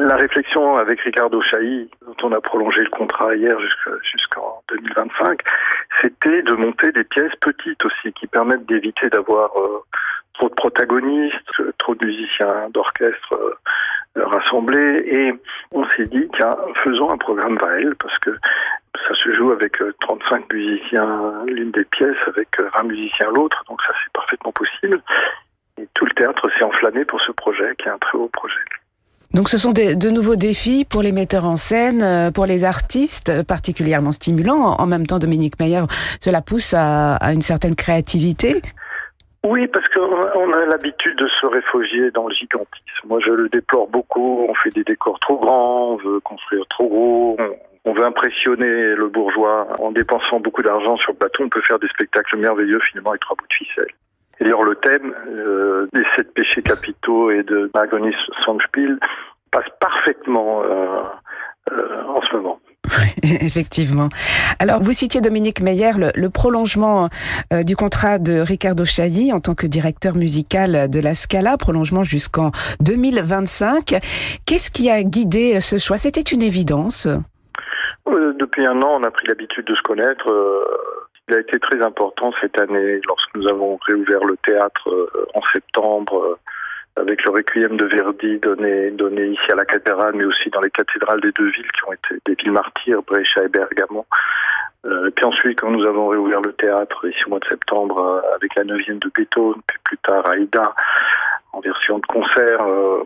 La 0.00 0.16
réflexion 0.16 0.76
avec 0.76 1.00
Ricardo 1.00 1.40
Chailly, 1.40 1.88
dont 2.04 2.16
on 2.28 2.32
a 2.32 2.40
prolongé 2.40 2.82
le 2.82 2.90
contrat 2.90 3.34
hier 3.36 3.56
jusqu'en 3.60 4.62
2025, 4.68 5.40
c'était 6.00 6.42
de 6.42 6.52
monter 6.54 6.90
des 6.92 7.04
pièces 7.04 7.34
petites 7.40 7.84
aussi, 7.84 8.12
qui 8.12 8.26
permettent 8.26 8.66
d'éviter 8.66 9.08
d'avoir 9.08 9.56
euh, 9.56 9.84
trop 10.34 10.48
de 10.48 10.54
protagonistes, 10.54 11.76
trop 11.78 11.94
de 11.94 12.06
musiciens 12.06 12.70
d'orchestre 12.70 13.34
euh, 13.34 14.24
rassemblés. 14.24 15.02
Et 15.06 15.32
on 15.70 15.88
s'est 15.90 16.06
dit, 16.06 16.28
tiens, 16.34 16.56
faisons 16.82 17.10
un 17.10 17.18
programme 17.18 17.56
Vael, 17.58 17.94
parce 17.96 18.18
que 18.18 18.30
ça 19.06 19.14
se 19.14 19.32
joue 19.32 19.52
avec 19.52 19.78
35 20.00 20.52
musiciens 20.52 21.44
l'une 21.46 21.70
des 21.70 21.84
pièces, 21.84 22.16
avec 22.26 22.48
20 22.74 22.82
musiciens 22.84 23.30
l'autre, 23.30 23.62
donc 23.68 23.80
ça 23.82 23.92
c'est 24.02 24.12
parfaitement 24.12 24.52
possible. 24.52 25.00
Et 25.80 25.86
tout 25.94 26.04
le 26.04 26.12
théâtre 26.12 26.50
s'est 26.58 26.64
enflammé 26.64 27.04
pour 27.04 27.20
ce 27.20 27.30
projet, 27.32 27.74
qui 27.76 27.86
est 27.86 27.92
un 27.92 27.98
très 27.98 28.18
haut 28.18 28.30
projet. 28.32 28.58
Donc 29.34 29.50
ce 29.50 29.58
sont 29.58 29.72
de 29.72 30.10
nouveaux 30.10 30.36
défis 30.36 30.86
pour 30.88 31.02
les 31.02 31.12
metteurs 31.12 31.44
en 31.44 31.56
scène, 31.56 32.02
euh, 32.02 32.30
pour 32.30 32.46
les 32.46 32.64
artistes, 32.64 33.42
particulièrement 33.42 34.12
stimulants. 34.12 34.76
En 34.78 34.86
même 34.86 35.06
temps, 35.06 35.18
Dominique 35.18 35.60
Meyer, 35.60 35.82
cela 36.20 36.40
pousse 36.40 36.74
à, 36.74 37.18
une 37.32 37.42
certaine 37.42 37.74
créativité. 37.74 38.62
Oui, 39.44 39.66
parce 39.68 39.86
qu'on 39.90 40.52
a 40.52 40.66
l'habitude 40.66 41.16
de 41.18 41.28
se 41.28 41.46
réfugier 41.46 42.10
dans 42.10 42.26
le 42.26 42.34
gigantisme. 42.34 43.06
Moi, 43.06 43.20
je 43.24 43.30
le 43.30 43.48
déplore 43.48 43.86
beaucoup. 43.86 44.46
On 44.48 44.54
fait 44.54 44.70
des 44.70 44.82
décors 44.82 45.18
trop 45.20 45.38
grands, 45.38 45.92
on 45.92 45.96
veut 45.96 46.20
construire 46.20 46.66
trop 46.68 46.88
gros, 46.88 47.36
on 47.84 47.92
veut 47.92 48.04
impressionner 48.04 48.94
le 48.94 49.08
bourgeois. 49.08 49.68
En 49.78 49.92
dépensant 49.92 50.40
beaucoup 50.40 50.62
d'argent 50.62 50.96
sur 50.96 51.12
le 51.12 51.18
plateau, 51.18 51.44
on 51.44 51.48
peut 51.48 51.62
faire 51.62 51.78
des 51.78 51.88
spectacles 51.88 52.38
merveilleux 52.38 52.80
finalement 52.80 53.10
avec 53.10 53.20
trois 53.20 53.36
bouts 53.36 53.46
de 53.48 53.54
ficelle. 53.54 53.92
Et 54.40 54.44
d'ailleurs, 54.44 54.62
le 54.62 54.76
thème 54.76 55.14
euh, 55.28 55.88
des 55.92 56.04
sept 56.16 56.32
péchés 56.34 56.62
capitaux 56.62 57.30
et 57.30 57.42
de 57.42 57.70
Magonis 57.74 58.14
Songspiel 58.44 58.98
passe 59.50 59.66
parfaitement 59.80 60.62
euh, 60.62 61.02
euh, 61.72 62.02
en 62.08 62.22
ce 62.22 62.36
moment. 62.36 62.60
Effectivement. 63.22 64.08
Alors, 64.58 64.80
vous 64.80 64.92
citiez 64.92 65.20
Dominique 65.20 65.60
Meyer, 65.60 65.92
le, 65.96 66.10
le 66.14 66.30
prolongement 66.30 67.08
euh, 67.52 67.62
du 67.62 67.76
contrat 67.76 68.18
de 68.18 68.38
Ricardo 68.40 68.84
Chailly 68.84 69.32
en 69.32 69.40
tant 69.40 69.54
que 69.54 69.66
directeur 69.66 70.14
musical 70.14 70.88
de 70.88 71.00
la 71.00 71.14
Scala, 71.14 71.56
prolongement 71.56 72.04
jusqu'en 72.04 72.50
2025. 72.80 73.98
Qu'est-ce 74.46 74.70
qui 74.70 74.90
a 74.90 75.02
guidé 75.02 75.60
ce 75.60 75.78
choix? 75.78 75.98
C'était 75.98 76.20
une 76.20 76.42
évidence? 76.42 77.08
Euh, 78.08 78.32
Depuis 78.38 78.64
un 78.64 78.80
an, 78.82 78.98
on 79.00 79.02
a 79.02 79.10
pris 79.10 79.26
l'habitude 79.26 79.66
de 79.66 79.74
se 79.74 79.82
connaître. 79.82 80.30
Euh, 80.30 80.64
il 81.28 81.34
a 81.34 81.40
été 81.40 81.58
très 81.58 81.80
important 81.82 82.32
cette 82.40 82.58
année 82.58 83.00
lorsque 83.06 83.34
nous 83.34 83.48
avons 83.48 83.78
réouvert 83.86 84.24
le 84.24 84.36
théâtre 84.38 84.88
euh, 84.88 85.26
en 85.34 85.42
septembre 85.52 86.38
avec 86.98 87.24
le 87.24 87.30
requiem 87.30 87.76
de 87.76 87.84
Verdi 87.84 88.38
donné, 88.38 89.26
ici 89.26 89.52
à 89.52 89.54
la 89.54 89.64
cathédrale, 89.64 90.14
mais 90.14 90.24
aussi 90.24 90.50
dans 90.50 90.60
les 90.60 90.70
cathédrales 90.70 91.20
des 91.20 91.32
deux 91.32 91.50
villes 91.50 91.70
qui 91.72 91.88
ont 91.88 91.92
été 91.92 92.20
des 92.26 92.34
villes 92.34 92.52
martyrs, 92.52 93.02
Brescia 93.02 93.44
et 93.44 93.48
Bergamo. 93.48 94.04
Euh, 94.84 95.10
puis 95.14 95.24
ensuite, 95.24 95.60
quand 95.60 95.70
nous 95.70 95.86
avons 95.86 96.08
réouvert 96.08 96.40
le 96.40 96.52
théâtre 96.52 97.08
ici 97.08 97.18
au 97.26 97.30
mois 97.30 97.40
de 97.40 97.48
septembre 97.48 97.98
euh, 97.98 98.34
avec 98.34 98.54
la 98.54 98.64
neuvième 98.64 98.98
de 98.98 99.10
Beethoven, 99.14 99.60
puis 99.66 99.78
plus 99.84 99.98
tard 99.98 100.28
Aïda 100.28 100.74
en 101.52 101.60
version 101.60 101.98
de 101.98 102.06
concert. 102.06 102.62
Euh, 102.62 103.02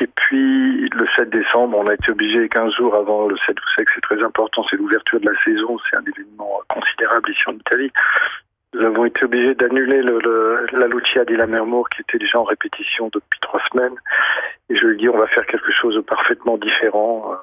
et 0.00 0.06
puis 0.06 0.88
le 0.88 1.06
7 1.16 1.30
décembre, 1.30 1.78
on 1.78 1.86
a 1.86 1.94
été 1.94 2.12
obligé 2.12 2.48
15 2.48 2.72
jours 2.74 2.94
avant 2.94 3.26
le 3.26 3.36
7, 3.46 3.56
vous 3.56 3.70
savez 3.74 3.84
que 3.84 3.92
c'est 3.94 4.00
très 4.00 4.24
important, 4.24 4.64
c'est 4.70 4.76
l'ouverture 4.76 5.20
de 5.20 5.28
la 5.28 5.42
saison, 5.42 5.76
c'est 5.90 5.96
un 5.96 6.04
événement 6.04 6.60
considérable 6.68 7.30
ici 7.30 7.42
en 7.46 7.54
Italie. 7.54 7.92
Nous 8.74 8.84
avons 8.84 9.06
été 9.06 9.24
obligés 9.24 9.54
d'annuler 9.54 10.02
le, 10.02 10.18
le, 10.20 10.66
la 10.72 10.86
Lucia 10.86 11.24
di 11.24 11.34
Lammermoor 11.34 11.88
qui 11.88 12.02
était 12.02 12.18
déjà 12.18 12.38
en 12.38 12.44
répétition 12.44 13.10
depuis 13.12 13.40
trois 13.40 13.60
semaines. 13.72 13.96
Et 14.68 14.76
je 14.76 14.86
lui 14.86 14.98
dis, 14.98 15.08
on 15.08 15.16
va 15.16 15.26
faire 15.26 15.46
quelque 15.46 15.72
chose 15.72 15.94
de 15.94 16.00
parfaitement 16.00 16.58
différent. 16.58 17.34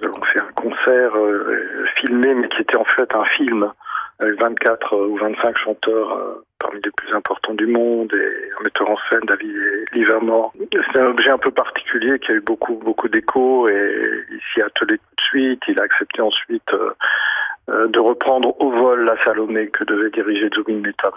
Nous 0.00 0.08
allons 0.08 0.22
faire 0.22 0.44
un 0.44 0.52
concert 0.52 1.16
euh, 1.16 1.84
filmé, 1.96 2.34
mais 2.34 2.48
qui 2.48 2.62
était 2.62 2.76
en 2.76 2.84
fait 2.84 3.14
un 3.14 3.24
film 3.26 3.70
avec 4.18 4.40
24 4.40 4.94
euh, 4.94 5.06
ou 5.08 5.16
25 5.18 5.58
chanteurs 5.58 6.12
euh, 6.16 6.44
parmi 6.64 6.80
les 6.82 6.90
plus 6.90 7.14
importants 7.14 7.54
du 7.54 7.66
monde 7.66 8.12
et 8.14 8.50
un 8.58 8.62
metteur 8.62 8.88
en 8.88 8.96
scène, 9.08 9.20
David 9.26 9.54
Livermore. 9.92 10.52
C'est 10.72 10.98
un 10.98 11.06
objet 11.06 11.30
un 11.30 11.38
peu 11.38 11.50
particulier 11.50 12.18
qui 12.18 12.32
a 12.32 12.34
eu 12.34 12.40
beaucoup 12.40 12.76
beaucoup 12.76 13.08
d'écho 13.08 13.68
et 13.68 14.24
il 14.30 14.40
s'y 14.52 14.62
a 14.62 14.66
attelé 14.66 14.96
tout 14.96 15.14
de 15.16 15.22
suite. 15.22 15.62
Il 15.68 15.78
a 15.78 15.82
accepté 15.82 16.22
ensuite 16.22 16.72
euh, 16.72 17.86
de 17.88 17.98
reprendre 17.98 18.58
au 18.60 18.70
vol 18.70 19.04
la 19.04 19.22
Salomé 19.24 19.68
que 19.68 19.84
devait 19.84 20.10
diriger 20.10 20.48
Zubin 20.54 20.80
Mehta, 20.80 21.10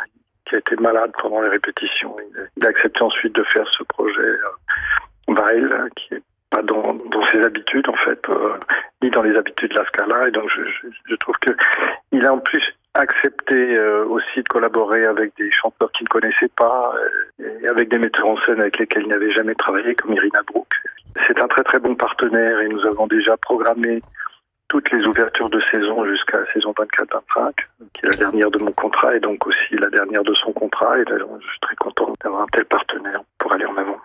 qui 0.46 0.56
a 0.56 0.58
été 0.58 0.76
malade 0.76 1.12
pendant 1.18 1.42
les 1.42 1.50
répétitions. 1.50 2.16
Il 2.58 2.66
a 2.66 2.70
accepté 2.70 3.02
ensuite 3.02 3.34
de 3.34 3.44
faire 3.44 3.68
ce 3.70 3.84
projet 3.84 4.20
euh, 4.20 5.34
Vail, 5.34 5.70
qui 5.96 6.16
est 6.16 6.24
pas 6.50 6.62
dans, 6.62 6.98
ses 7.32 7.42
habitudes 7.42 7.88
en 7.90 7.98
fait, 7.98 8.20
euh, 8.30 8.58
ni 9.02 9.10
dans 9.10 9.22
les 9.22 9.38
habitudes 9.38 9.72
de 9.72 9.80
la 9.80 9.86
Scala. 9.86 10.28
Et 10.28 10.32
donc 10.32 10.50
je, 10.56 10.64
je, 10.64 10.88
je 11.10 11.16
trouve 11.16 11.36
que 11.40 11.52
il 12.12 12.26
a 12.26 12.34
en 12.34 12.40
plus 12.40 12.64
accepté 12.94 13.56
euh, 13.56 14.06
aussi 14.06 14.42
de 14.42 14.48
collaborer 14.48 15.06
avec 15.06 15.36
des 15.38 15.52
chanteurs 15.52 15.92
qu'il 15.92 16.06
ne 16.06 16.10
connaissait 16.10 16.52
pas 16.56 16.94
euh, 17.40 17.60
et 17.62 17.68
avec 17.68 17.90
des 17.90 17.98
metteurs 17.98 18.28
en 18.28 18.38
scène 18.42 18.60
avec 18.60 18.80
lesquels 18.80 19.04
il 19.04 19.10
n'avait 19.10 19.32
jamais 19.32 19.56
travaillé, 19.56 19.96
comme 19.96 20.14
Irina 20.14 20.42
Brook. 20.44 20.68
C'est 21.26 21.40
un 21.42 21.48
très 21.48 21.64
très 21.64 21.80
bon 21.80 21.96
partenaire 21.96 22.60
et 22.62 22.68
nous 22.68 22.86
avons 22.86 23.08
déjà 23.08 23.38
programmé 23.38 24.02
toutes 24.68 24.92
les 24.92 25.06
ouvertures 25.06 25.50
de 25.50 25.62
saison 25.72 26.06
jusqu'à 26.06 26.40
la 26.40 26.52
saison 26.52 26.74
24-25, 26.74 27.54
qui 27.94 28.06
est 28.06 28.12
la 28.12 28.18
dernière 28.18 28.52
de 28.52 28.60
mon 28.60 28.72
contrat 28.74 29.16
et 29.16 29.20
donc 29.20 29.48
aussi 29.48 29.76
la 29.80 29.90
dernière 29.90 30.24
de 30.24 30.34
son 30.34 30.52
contrat. 30.52 31.00
Et 31.00 31.04
je 31.08 31.48
suis 31.48 31.60
très 31.62 31.76
content 31.78 32.12
d'avoir 32.24 32.44
un 32.44 32.48
tel 32.52 32.66
partenaire 32.66 33.22
pour 33.38 33.54
aller 33.54 33.66
en 33.66 33.78
avant. 33.78 33.98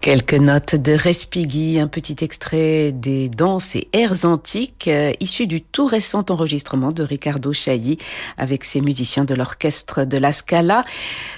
Quelques 0.00 0.32
notes 0.32 0.76
de 0.76 0.92
Respighi, 0.92 1.78
un 1.78 1.86
petit 1.86 2.16
extrait 2.24 2.90
des 2.90 3.28
danses 3.28 3.76
et 3.76 3.86
airs 3.92 4.24
antiques 4.24 4.88
euh, 4.88 5.12
issus 5.20 5.46
du 5.46 5.60
tout 5.60 5.84
récent 5.84 6.24
enregistrement 6.30 6.88
de 6.88 7.02
Ricardo 7.02 7.52
Chailly 7.52 7.98
avec 8.38 8.64
ses 8.64 8.80
musiciens 8.80 9.26
de 9.26 9.34
l'orchestre 9.34 10.06
de 10.06 10.16
la 10.16 10.32
Scala. 10.32 10.86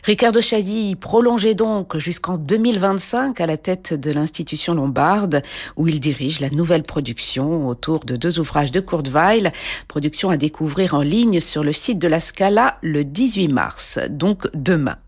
Ricardo 0.04 0.40
Chailly 0.40 0.94
prolongé 0.94 1.56
donc 1.56 1.96
jusqu'en 1.96 2.36
2025 2.38 3.40
à 3.40 3.46
la 3.46 3.56
tête 3.56 3.94
de 3.94 4.12
l'institution 4.12 4.74
lombarde 4.74 5.42
où 5.76 5.88
il 5.88 5.98
dirige 5.98 6.38
la 6.38 6.50
nouvelle 6.50 6.84
production 6.84 7.66
autour 7.66 8.04
de 8.04 8.14
deux 8.14 8.38
ouvrages 8.38 8.70
de 8.70 8.84
Weill, 9.10 9.52
production 9.88 10.30
à 10.30 10.36
découvrir 10.36 10.94
en 10.94 11.02
ligne 11.02 11.40
sur 11.40 11.64
le 11.64 11.72
site 11.72 11.98
de 11.98 12.06
la 12.06 12.20
Scala 12.20 12.78
le 12.80 13.04
18 13.04 13.48
mars, 13.48 13.98
donc 14.08 14.46
demain. 14.54 14.98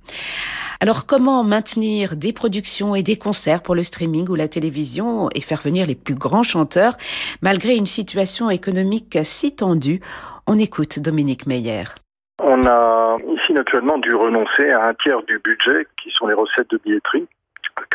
Alors 0.81 1.07
comment 1.07 1.45
maintenir 1.45 2.17
des 2.17 2.33
productions 2.33 2.95
et 2.95 3.03
des 3.03 3.17
concerts 3.17 3.44
pour 3.63 3.75
le 3.75 3.83
streaming 3.83 4.29
ou 4.29 4.35
la 4.35 4.49
télévision 4.49 5.29
et 5.35 5.41
faire 5.41 5.61
venir 5.61 5.87
les 5.87 5.95
plus 5.95 6.15
grands 6.15 6.43
chanteurs 6.43 6.97
malgré 7.43 7.77
une 7.77 7.87
situation 7.87 8.51
économique 8.51 9.19
si 9.23 9.55
tendue 9.55 10.01
On 10.47 10.59
écoute 10.59 10.99
Dominique 10.99 11.47
Meyer. 11.47 11.85
On 12.43 12.67
a 12.67 13.19
ici 13.37 13.53
naturellement 13.53 13.99
dû 13.99 14.15
renoncer 14.15 14.71
à 14.71 14.89
un 14.89 14.95
tiers 14.95 15.23
du 15.23 15.39
budget 15.39 15.87
qui 16.03 16.11
sont 16.11 16.27
les 16.27 16.35
recettes 16.35 16.71
de 16.71 16.79
billetterie, 16.79 17.27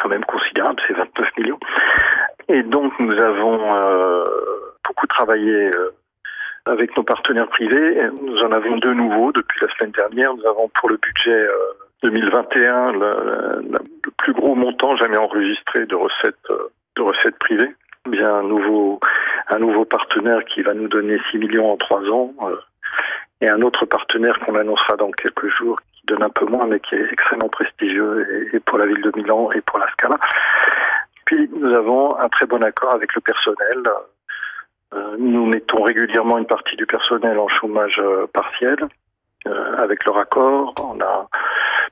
quand 0.01 0.09
même 0.09 0.23
considérable, 0.23 0.81
c'est 0.87 0.93
29 0.93 1.37
millions. 1.37 1.59
Et 2.47 2.63
donc 2.63 2.93
nous 2.99 3.17
avons 3.19 3.75
euh, 3.75 4.23
beaucoup 4.85 5.07
travaillé 5.07 5.71
euh, 5.75 5.93
avec 6.65 6.95
nos 6.95 7.03
partenaires 7.03 7.49
privés. 7.49 8.01
Nous 8.21 8.39
en 8.43 8.51
avons 8.51 8.77
deux 8.77 8.93
nouveaux 8.93 9.31
depuis 9.31 9.59
la 9.61 9.73
semaine 9.75 9.91
dernière. 9.91 10.33
Nous 10.35 10.45
avons 10.45 10.69
pour 10.69 10.89
le 10.89 10.97
budget 10.97 11.31
euh, 11.31 11.53
2021 12.03 12.91
le, 12.93 13.61
plus 14.17 14.33
gros 14.33 14.55
montant 14.55 14.95
jamais 14.95 15.17
enregistré 15.17 15.85
de 15.85 15.95
recettes 15.95 16.35
de 16.95 17.01
recettes 17.01 17.37
privées. 17.39 17.75
Bien 18.09 18.35
un 18.35 18.43
nouveau 18.43 18.99
un 19.49 19.59
nouveau 19.59 19.85
partenaire 19.85 20.43
qui 20.45 20.61
va 20.61 20.73
nous 20.73 20.87
donner 20.87 21.19
6 21.31 21.37
millions 21.37 21.71
en 21.71 21.77
trois 21.77 22.01
ans 22.09 22.33
euh, 22.43 22.55
et 23.41 23.49
un 23.49 23.61
autre 23.61 23.85
partenaire 23.85 24.39
qu'on 24.39 24.55
annoncera 24.55 24.95
dans 24.97 25.11
quelques 25.11 25.49
jours 25.49 25.79
qui 25.93 26.05
donne 26.07 26.23
un 26.23 26.29
peu 26.29 26.45
moins 26.45 26.67
mais 26.67 26.79
qui 26.79 26.95
est 26.95 27.11
extrêmement 27.11 27.49
prestigieux 27.49 28.49
et, 28.51 28.55
et 28.55 28.59
pour 28.59 28.77
la 28.77 28.85
ville 28.85 29.01
de 29.01 29.11
Milan 29.15 29.49
et 29.51 29.61
pour 29.61 29.79
la 29.79 29.89
Scala. 29.91 30.17
Puis 31.29 31.47
nous 31.53 31.73
avons 31.75 32.17
un 32.17 32.27
très 32.29 32.47
bon 32.47 32.63
accord 32.63 32.91
avec 32.91 33.13
le 33.13 33.21
personnel. 33.21 33.83
Euh, 34.95 35.15
nous 35.19 35.45
mettons 35.45 35.83
régulièrement 35.83 36.39
une 36.39 36.47
partie 36.47 36.75
du 36.75 36.87
personnel 36.87 37.37
en 37.37 37.47
chômage 37.47 37.99
euh, 37.99 38.25
partiel 38.33 38.77
euh, 39.45 39.77
avec 39.77 40.05
leur 40.05 40.17
accord. 40.17 40.73
On 40.79 40.99
a 40.99 41.27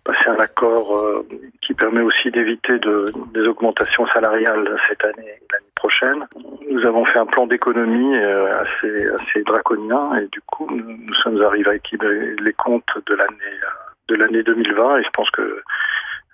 passé 0.03 0.29
un 0.29 0.39
accord 0.39 0.95
euh, 0.95 1.27
qui 1.61 1.73
permet 1.73 2.01
aussi 2.01 2.31
d'éviter 2.31 2.79
de, 2.79 3.05
des 3.33 3.41
augmentations 3.41 4.07
salariales 4.07 4.77
cette 4.87 5.03
année 5.05 5.27
et 5.27 5.45
l'année 5.51 5.73
prochaine. 5.75 6.27
Nous 6.69 6.85
avons 6.85 7.05
fait 7.05 7.19
un 7.19 7.25
plan 7.25 7.47
d'économie 7.47 8.17
euh, 8.17 8.61
assez, 8.61 9.07
assez 9.19 9.43
draconien 9.43 10.15
et 10.15 10.27
du 10.27 10.41
coup, 10.41 10.67
nous, 10.69 11.13
sommes 11.15 11.41
arrivés 11.41 11.69
à 11.69 11.75
équilibrer 11.75 12.35
les 12.41 12.53
comptes 12.53 12.91
de 13.05 13.15
l'année 13.15 13.59
de 14.07 14.15
l'année 14.15 14.41
2020 14.41 14.99
et 14.99 15.03
je 15.03 15.09
pense 15.09 15.29
que 15.31 15.61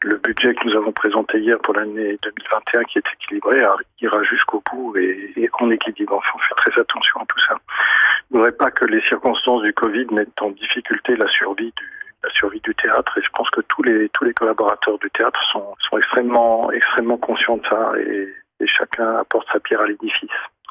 le 0.04 0.18
budget 0.18 0.54
que 0.54 0.68
nous 0.68 0.76
avons 0.76 0.92
présenté 0.92 1.40
hier 1.40 1.58
pour 1.60 1.74
l'année 1.74 2.20
2021 2.22 2.84
qui 2.84 3.00
est 3.00 3.04
équilibré 3.14 3.64
ira 4.02 4.24
jusqu'au 4.24 4.62
bout 4.72 4.96
et, 4.98 5.50
en 5.60 5.72
équilibre. 5.72 6.14
Enfin, 6.14 6.30
on 6.36 6.40
fait 6.40 6.70
très 6.70 6.82
attention 6.82 7.22
à 7.22 7.26
tout 7.26 7.40
ça. 7.48 7.56
Je 8.30 8.36
ne 8.36 8.40
voudrais 8.40 8.52
pas 8.52 8.70
que 8.70 8.86
les 8.86 9.02
circonstances 9.02 9.64
du 9.64 9.74
Covid 9.74 10.08
mettent 10.12 10.42
en 10.42 10.52
difficulté 10.52 11.16
la 11.16 11.28
survie 11.30 11.74
du, 11.78 12.03
la 12.24 12.30
survie 12.32 12.62
du 12.62 12.74
théâtre 12.76 13.18
et 13.18 13.22
je 13.22 13.30
pense 13.34 13.50
que 13.50 13.62
tous 13.62 13.84
les 13.84 14.10
tous 14.10 14.24
les 14.24 14.34
collaborateurs 14.34 14.98
du 15.00 15.10
théâtre 15.12 15.42
sont, 15.52 15.76
sont 15.80 15.98
extrêmement 15.98 16.72
extrêmement 16.72 17.18
conscients 17.18 17.58
de 17.58 17.66
ça 17.68 17.92
et, 18.00 18.34
chacun 18.66 19.18
apporte 19.18 19.46
sa 19.52 19.60
pierre 19.60 19.82
à 19.82 19.88
l'édifice. 19.88 20.30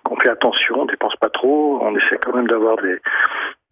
On 0.09 0.17
fait 0.17 0.31
attention, 0.31 0.81
on 0.81 0.87
dépense 0.87 1.15
pas 1.17 1.29
trop, 1.29 1.79
on 1.83 1.95
essaie 1.95 2.17
quand 2.23 2.35
même 2.35 2.47
d'avoir 2.47 2.77
des, 2.77 2.99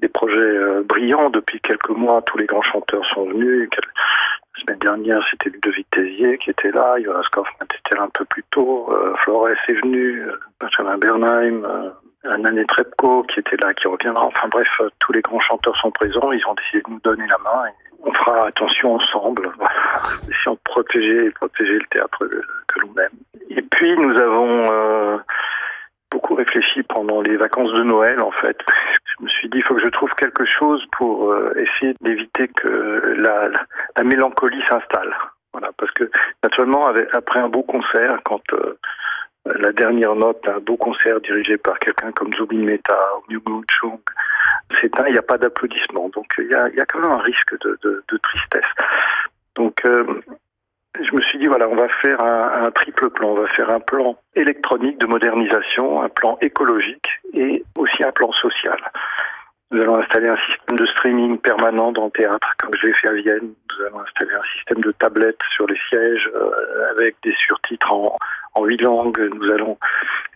des 0.01 0.09
projets 0.09 0.39
euh, 0.39 0.83
brillants. 0.85 1.31
Depuis 1.31 1.59
quelques 1.61 1.89
mois, 1.89 2.21
tous 2.21 2.37
les 2.37 2.45
grands 2.45 2.61
chanteurs 2.61 3.07
sont 3.07 3.25
venus. 3.25 3.71
La 3.75 4.63
semaine 4.63 4.79
dernière, 4.79 5.27
c'était 5.31 5.49
Ludovic 5.49 5.89
Tézier 5.91 6.37
qui 6.37 6.51
était 6.51 6.71
là, 6.71 7.01
Jonas 7.03 7.29
Kaufmann 7.33 7.65
était 7.65 7.97
là 7.97 8.03
un 8.03 8.11
peu 8.11 8.27
plus 8.27 8.45
tôt, 8.51 8.93
euh, 8.93 9.15
Flores 9.23 9.49
est 9.49 9.73
venu, 9.73 10.21
euh, 10.21 10.39
Benjamin 10.61 10.99
Bernheim, 10.99 11.93
euh, 12.25 12.31
Anne 12.33 12.65
Trepko 12.67 13.25
qui 13.25 13.41
était 13.41 13.57
là, 13.57 13.75
qui 13.75 13.89
reviendra. 13.89 14.25
Enfin 14.25 14.49
bref, 14.49 14.69
tous 14.99 15.13
les 15.13 15.23
grands 15.23 15.41
chanteurs 15.41 15.77
sont 15.77 15.91
présents, 15.91 16.33
ils 16.33 16.47
ont 16.47 16.55
décidé 16.55 16.83
de 16.87 16.91
nous 16.91 17.01
donner 17.01 17.27
la 17.27 17.39
main. 17.39 17.67
Et 17.67 17.91
on 18.05 18.13
fera 18.13 18.47
attention 18.47 18.95
ensemble, 18.95 19.51
essayant 20.23 20.55
de 20.55 20.61
protéger 20.65 21.27
et 21.27 21.31
protéger 21.31 21.75
le 21.75 21.87
théâtre 21.91 22.19
que 22.69 22.81
l'on 22.81 22.95
aime. 23.03 23.19
Et 23.51 23.63
puis 23.63 23.97
nous 23.97 24.17
avons 24.17 24.73
euh, 24.73 25.19
beaucoup 26.11 26.35
réfléchi 26.35 26.83
pendant 26.83 27.21
les 27.21 27.37
vacances 27.37 27.73
de 27.73 27.83
Noël 27.83 28.21
en 28.21 28.31
fait. 28.31 28.59
Je 29.19 29.25
me 29.25 29.29
suis 29.29 29.49
dit 29.49 29.59
il 29.59 29.65
faut 29.65 29.75
que 29.75 29.83
je 29.83 29.89
trouve 29.89 30.13
quelque 30.15 30.45
chose 30.45 30.85
pour 30.93 31.31
euh, 31.31 31.53
essayer 31.57 31.95
d'éviter 32.01 32.49
que 32.49 33.15
la, 33.19 33.49
la, 33.49 33.61
la 33.97 34.05
mélancolie 34.05 34.63
s'installe. 34.69 35.15
Voilà, 35.53 35.71
parce 35.77 35.91
que 35.93 36.09
naturellement 36.45 36.87
après 37.13 37.41
un 37.41 37.49
beau 37.49 37.63
concert, 37.63 38.21
quand 38.25 38.43
euh, 38.53 38.79
la 39.47 39.73
dernière 39.73 40.15
note 40.15 40.43
d'un 40.45 40.59
beau 40.59 40.77
concert 40.77 41.21
dirigé 41.21 41.57
par 41.57 41.79
quelqu'un 41.79 42.13
comme 42.13 42.33
Zubin 42.35 42.65
Mehta 42.65 42.99
ou 43.17 43.33
Myung 43.33 43.65
Chung 43.71 44.01
s'éteint, 44.81 45.07
il 45.07 45.13
n'y 45.13 45.19
a 45.19 45.23
pas 45.23 45.39
d'applaudissement. 45.39 46.09
Donc 46.11 46.27
il 46.39 46.51
y 46.51 46.55
a, 46.55 46.87
quand 46.87 47.01
même 47.01 47.13
un 47.13 47.19
risque 47.19 47.55
de, 47.61 48.19
tristesse. 48.23 48.71
Donc 49.57 49.85
euh, 49.85 50.05
je 51.01 51.15
me 51.15 51.21
suis 51.23 51.39
dit, 51.39 51.47
voilà, 51.47 51.69
on 51.69 51.77
va 51.77 51.89
faire 51.89 52.21
un, 52.23 52.65
un, 52.65 52.71
triple 52.71 53.11
plan. 53.11 53.31
On 53.31 53.41
va 53.41 53.49
faire 53.49 53.71
un 53.71 53.81
plan 53.81 54.17
électronique 54.35 54.99
de 54.99 55.07
modernisation, 55.07 56.03
un 56.03 56.09
plan 56.09 56.39
écologique 56.41 57.09
et 57.33 57.65
aussi 57.79 58.05
un 58.05 58.13
plan 58.13 58.33
social. 58.33 58.79
Nous 59.73 59.81
allons 59.81 59.97
installer 59.97 60.29
un 60.29 60.37
système 60.37 60.77
de 60.77 60.87
streaming 60.87 61.39
permanent 61.39 61.93
dans 61.93 62.07
le 62.07 62.11
théâtre, 62.11 62.55
comme 62.59 62.73
je 62.75 62.89
l'ai 62.89 62.93
fait 62.95 63.07
à 63.07 63.13
Vienne. 63.13 63.55
Nous 63.71 63.87
allons 63.87 64.01
installer 64.01 64.35
un 64.35 64.57
système 64.57 64.81
de 64.81 64.91
tablettes 64.93 65.41
sur 65.55 65.67
les 65.69 65.79
sièges 65.89 66.29
euh, 66.35 66.91
avec 66.91 67.15
des 67.23 67.35
surtitres 67.37 67.93
en, 67.93 68.17
en 68.55 68.65
huit 68.65 68.81
langues. 68.81 69.19
Nous 69.35 69.51
allons 69.51 69.79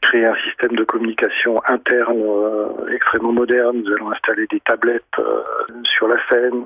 créer 0.02 0.26
un 0.26 0.36
système 0.36 0.76
de 0.76 0.84
communication 0.84 1.60
interne 1.66 2.20
euh, 2.20 2.94
extrêmement 2.94 3.32
moderne. 3.32 3.82
Nous 3.84 3.92
allons 3.92 4.12
installer 4.12 4.46
des 4.46 4.60
tablettes 4.60 5.02
euh, 5.18 5.42
sur 5.84 6.08
la 6.08 6.16
scène, 6.28 6.64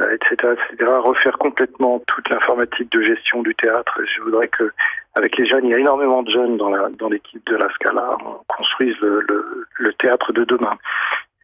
etc., 0.00 0.54
etc. 0.54 0.90
Refaire 1.02 1.36
complètement 1.38 2.00
toute 2.06 2.28
l'informatique 2.28 2.90
de 2.92 3.02
gestion 3.02 3.42
du 3.42 3.54
théâtre. 3.54 4.00
Je 4.04 4.22
voudrais 4.22 4.48
que, 4.48 4.72
avec 5.14 5.36
les 5.36 5.46
jeunes, 5.46 5.64
il 5.64 5.70
y 5.70 5.74
a 5.74 5.78
énormément 5.78 6.22
de 6.22 6.30
jeunes 6.30 6.56
dans 6.56 6.70
la 6.70 6.88
dans 6.90 7.08
l'équipe 7.08 7.44
de 7.46 7.56
la 7.56 7.68
Scala. 7.70 8.16
On 8.24 8.40
construise 8.46 8.96
le, 9.00 9.24
le, 9.28 9.66
le 9.78 9.92
théâtre 9.94 10.32
de 10.32 10.44
demain. 10.44 10.78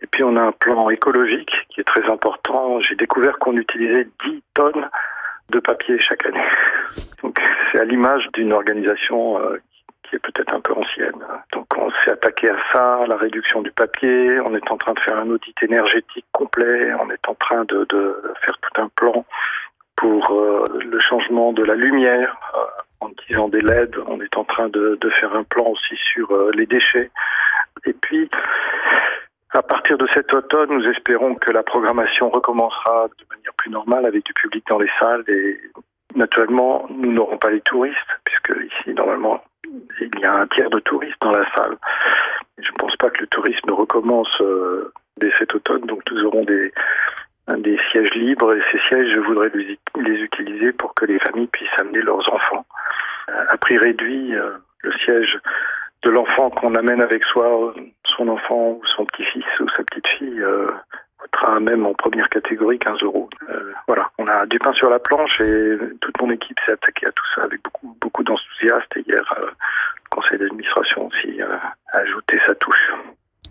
Et 0.02 0.06
puis 0.06 0.22
on 0.22 0.36
a 0.36 0.42
un 0.42 0.52
plan 0.52 0.90
écologique 0.90 1.50
qui 1.70 1.80
est 1.80 1.84
très 1.84 2.04
important. 2.10 2.78
J'ai 2.80 2.94
découvert 2.94 3.38
qu'on 3.38 3.56
utilisait 3.56 4.06
10 4.26 4.42
tonnes 4.52 4.90
de 5.50 5.58
papier 5.58 5.98
chaque 5.98 6.26
année. 6.26 6.44
Donc 7.22 7.38
c'est 7.70 7.78
à 7.78 7.84
l'image 7.84 8.28
d'une 8.32 8.52
organisation 8.52 9.38
euh, 9.38 9.60
qui 10.02 10.16
est 10.16 10.18
peut-être 10.18 10.52
un 10.54 10.60
peu 10.60 10.72
ancienne. 10.72 11.24
Donc 11.52 11.66
on 11.76 11.90
s'est 11.90 12.10
attaqué 12.10 12.50
à 12.50 12.56
ça, 12.72 12.96
à 13.02 13.06
la 13.06 13.16
réduction 13.16 13.62
du 13.62 13.70
papier. 13.70 14.40
On 14.40 14.54
est 14.54 14.70
en 14.70 14.76
train 14.76 14.94
de 14.94 15.00
faire 15.00 15.18
un 15.18 15.28
audit 15.30 15.56
énergétique 15.62 16.26
complet. 16.32 16.92
On 17.00 17.10
est 17.10 17.28
en 17.28 17.34
train 17.34 17.64
de, 17.64 17.86
faire 18.44 18.58
tout 18.60 18.80
un 18.80 18.88
plan 18.88 19.24
pour 19.96 20.32
euh, 20.32 20.64
le 20.84 21.00
changement 21.00 21.52
de 21.52 21.62
la 21.62 21.74
lumière. 21.74 22.36
Euh, 22.54 22.58
en 23.00 23.10
utilisant 23.10 23.48
des 23.48 23.60
LED, 23.60 23.96
on 24.06 24.20
est 24.20 24.36
en 24.36 24.44
train 24.44 24.68
de, 24.68 24.96
de 24.98 25.10
faire 25.10 25.34
un 25.36 25.44
plan 25.44 25.66
aussi 25.66 25.94
sur 25.96 26.50
les 26.52 26.64
déchets. 26.64 27.10
Et 27.84 27.92
puis, 27.92 28.30
à 29.54 29.62
partir 29.62 29.96
de 29.98 30.06
cet 30.12 30.32
automne, 30.34 30.70
nous 30.70 30.88
espérons 30.88 31.36
que 31.36 31.52
la 31.52 31.62
programmation 31.62 32.28
recommencera 32.28 33.08
de 33.18 33.24
manière 33.30 33.54
plus 33.56 33.70
normale 33.70 34.04
avec 34.04 34.24
du 34.24 34.32
public 34.34 34.64
dans 34.68 34.78
les 34.78 34.90
salles 34.98 35.24
et 35.28 35.60
naturellement, 36.16 36.86
nous 36.90 37.12
n'aurons 37.12 37.38
pas 37.38 37.50
les 37.50 37.60
touristes 37.60 37.98
puisque 38.24 38.52
ici, 38.64 38.94
normalement, 38.94 39.42
il 40.00 40.18
y 40.20 40.24
a 40.24 40.34
un 40.34 40.46
tiers 40.48 40.70
de 40.70 40.80
touristes 40.80 41.20
dans 41.20 41.30
la 41.30 41.48
salle. 41.54 41.76
Je 42.58 42.70
ne 42.70 42.76
pense 42.76 42.96
pas 42.96 43.10
que 43.10 43.20
le 43.20 43.26
tourisme 43.28 43.70
recommence 43.70 44.40
euh, 44.40 44.92
dès 45.18 45.32
cet 45.38 45.54
automne, 45.54 45.82
donc 45.82 46.02
nous 46.10 46.24
aurons 46.24 46.44
des, 46.44 46.72
des 47.58 47.78
sièges 47.90 48.12
libres 48.14 48.54
et 48.54 48.62
ces 48.72 48.78
sièges, 48.88 49.12
je 49.14 49.20
voudrais 49.20 49.50
les, 49.54 49.78
utiliser 50.20 50.72
pour 50.72 50.94
que 50.94 51.04
les 51.04 51.18
familles 51.20 51.48
puissent 51.48 51.78
amener 51.78 52.02
leurs 52.02 52.28
enfants. 52.32 52.66
Euh, 53.28 53.44
à 53.48 53.56
prix 53.56 53.78
réduit, 53.78 54.34
euh, 54.34 54.50
le 54.82 54.92
siège 55.04 55.38
de 56.04 56.10
l'enfant 56.10 56.50
qu'on 56.50 56.74
amène 56.74 57.00
avec 57.00 57.24
soi, 57.24 57.74
son 58.04 58.28
enfant 58.28 58.78
ou 58.78 58.82
son 58.84 59.06
petit-fils 59.06 59.44
ou 59.60 59.68
sa 59.70 59.82
petite-fille, 59.82 60.40
euh, 60.40 60.68
coûtera 61.18 61.58
même 61.60 61.86
en 61.86 61.94
première 61.94 62.28
catégorie 62.28 62.78
15 62.78 63.02
euros. 63.02 63.30
Euh, 63.48 63.72
voilà, 63.86 64.10
on 64.18 64.26
a 64.26 64.44
du 64.46 64.58
pain 64.58 64.74
sur 64.74 64.90
la 64.90 64.98
planche 64.98 65.40
et 65.40 65.78
toute 66.00 66.20
mon 66.20 66.30
équipe 66.30 66.58
s'est 66.66 66.72
attaquée 66.72 67.06
à 67.06 67.12
tout 67.12 67.24
ça 67.34 67.42
avec 67.42 67.62
beaucoup, 67.62 67.96
beaucoup 68.00 68.22
d'enthousiasme. 68.22 68.86
Et 68.96 69.04
hier, 69.08 69.34
euh, 69.38 69.46
le 69.46 70.08
conseil 70.10 70.38
d'administration 70.38 71.06
aussi 71.06 71.40
a 71.40 71.98
ajouté. 71.98 72.38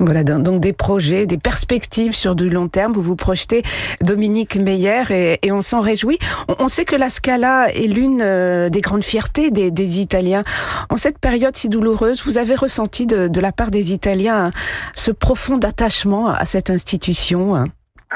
Voilà, 0.04 0.26
donc 0.26 0.60
des 0.60 0.74
projets, 0.74 1.26
des 1.26 1.38
perspectives 1.38 2.14
sur 2.14 2.36
du 2.36 2.50
long 2.50 2.68
terme. 2.68 2.92
Vous 2.92 3.02
vous 3.02 3.16
projetez, 3.16 3.64
Dominique 4.02 4.58
Meyer, 4.58 5.38
et, 5.42 5.52
on 5.54 5.62
s'en 5.62 5.80
réjouit. 5.80 6.20
On, 6.60 6.68
sait 6.68 6.84
que 6.84 6.98
la 6.98 7.10
Scala 7.10 7.70
est 7.70 7.88
l'une 7.88 8.22
euh, 8.22 8.68
des 8.68 8.82
grandes 8.82 9.06
fiertés 9.06 9.50
des, 9.50 10.00
Italiens. 10.02 10.42
En 10.90 10.98
cette 10.98 11.20
période 11.20 11.56
si 11.56 11.70
douloureuse, 11.70 12.26
vous 12.26 12.38
avez 12.38 12.56
ressenti 12.56 13.08
de, 13.08 13.40
la 13.40 13.54
part 13.54 13.72
des 13.72 13.94
Italiens 13.94 14.52
ce 14.94 15.12
profond 15.12 15.58
attachement 15.60 16.28
à 16.28 16.46
cette 16.46 16.70
institution 16.70 17.56
hein? 17.56 17.68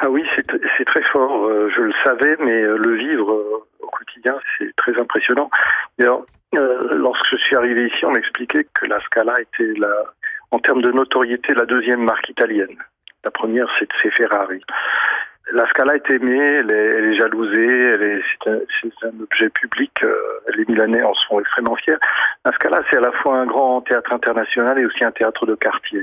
Ah 0.02 0.10
oui, 0.10 0.24
c'est 0.36 0.86
très 0.86 1.04
fort. 1.12 1.46
Euh, 1.48 1.70
je 1.76 1.82
le 1.82 1.94
savais, 2.04 2.36
mais 2.40 2.62
euh, 2.62 2.78
le 2.78 2.96
vivre 2.96 3.66
au 3.80 3.88
quotidien, 3.88 4.36
c'est 4.58 4.76
très 4.76 5.00
impressionnant. 5.00 5.50
Euh, 6.56 6.96
lorsque 6.96 7.26
je 7.32 7.38
suis 7.38 7.56
arrivé 7.56 7.88
ici, 7.88 8.06
on 8.06 8.12
m'expliquait 8.12 8.66
que 8.74 8.86
la 8.86 9.00
Scala 9.02 9.34
était 9.42 9.74
la 9.80 10.14
en 10.52 10.60
termes 10.60 10.82
de 10.82 10.92
notoriété, 10.92 11.54
la 11.54 11.66
deuxième 11.66 12.04
marque 12.04 12.30
italienne. 12.30 12.78
La 13.24 13.32
première, 13.32 13.68
c'est 13.80 14.12
Ferrari. 14.12 14.62
La 15.54 15.66
Scala 15.70 15.96
est 15.96 16.10
aimée, 16.10 16.58
elle 16.60 16.72
est, 16.72 16.90
elle 16.96 17.18
jalousée, 17.18 18.22
c'est, 18.44 19.06
un, 19.06 19.22
objet 19.22 19.50
public. 19.50 19.92
Euh, 20.04 20.14
les 20.56 20.66
Milanais 20.66 21.04
en 21.04 21.14
sont 21.14 21.40
extrêmement 21.40 21.76
fiers. 21.76 21.98
La 22.44 22.52
Scala, 22.52 22.84
c'est 22.90 22.98
à 22.98 23.02
la 23.02 23.14
fois 23.14 23.38
un 23.38 23.46
grand 23.46 23.82
théâtre 23.82 24.12
international 24.12 24.78
et 24.78 24.86
aussi 24.86 25.06
un 25.06 25.12
théâtre 25.12 25.46
de 25.46 25.56
quartier. 25.56 26.02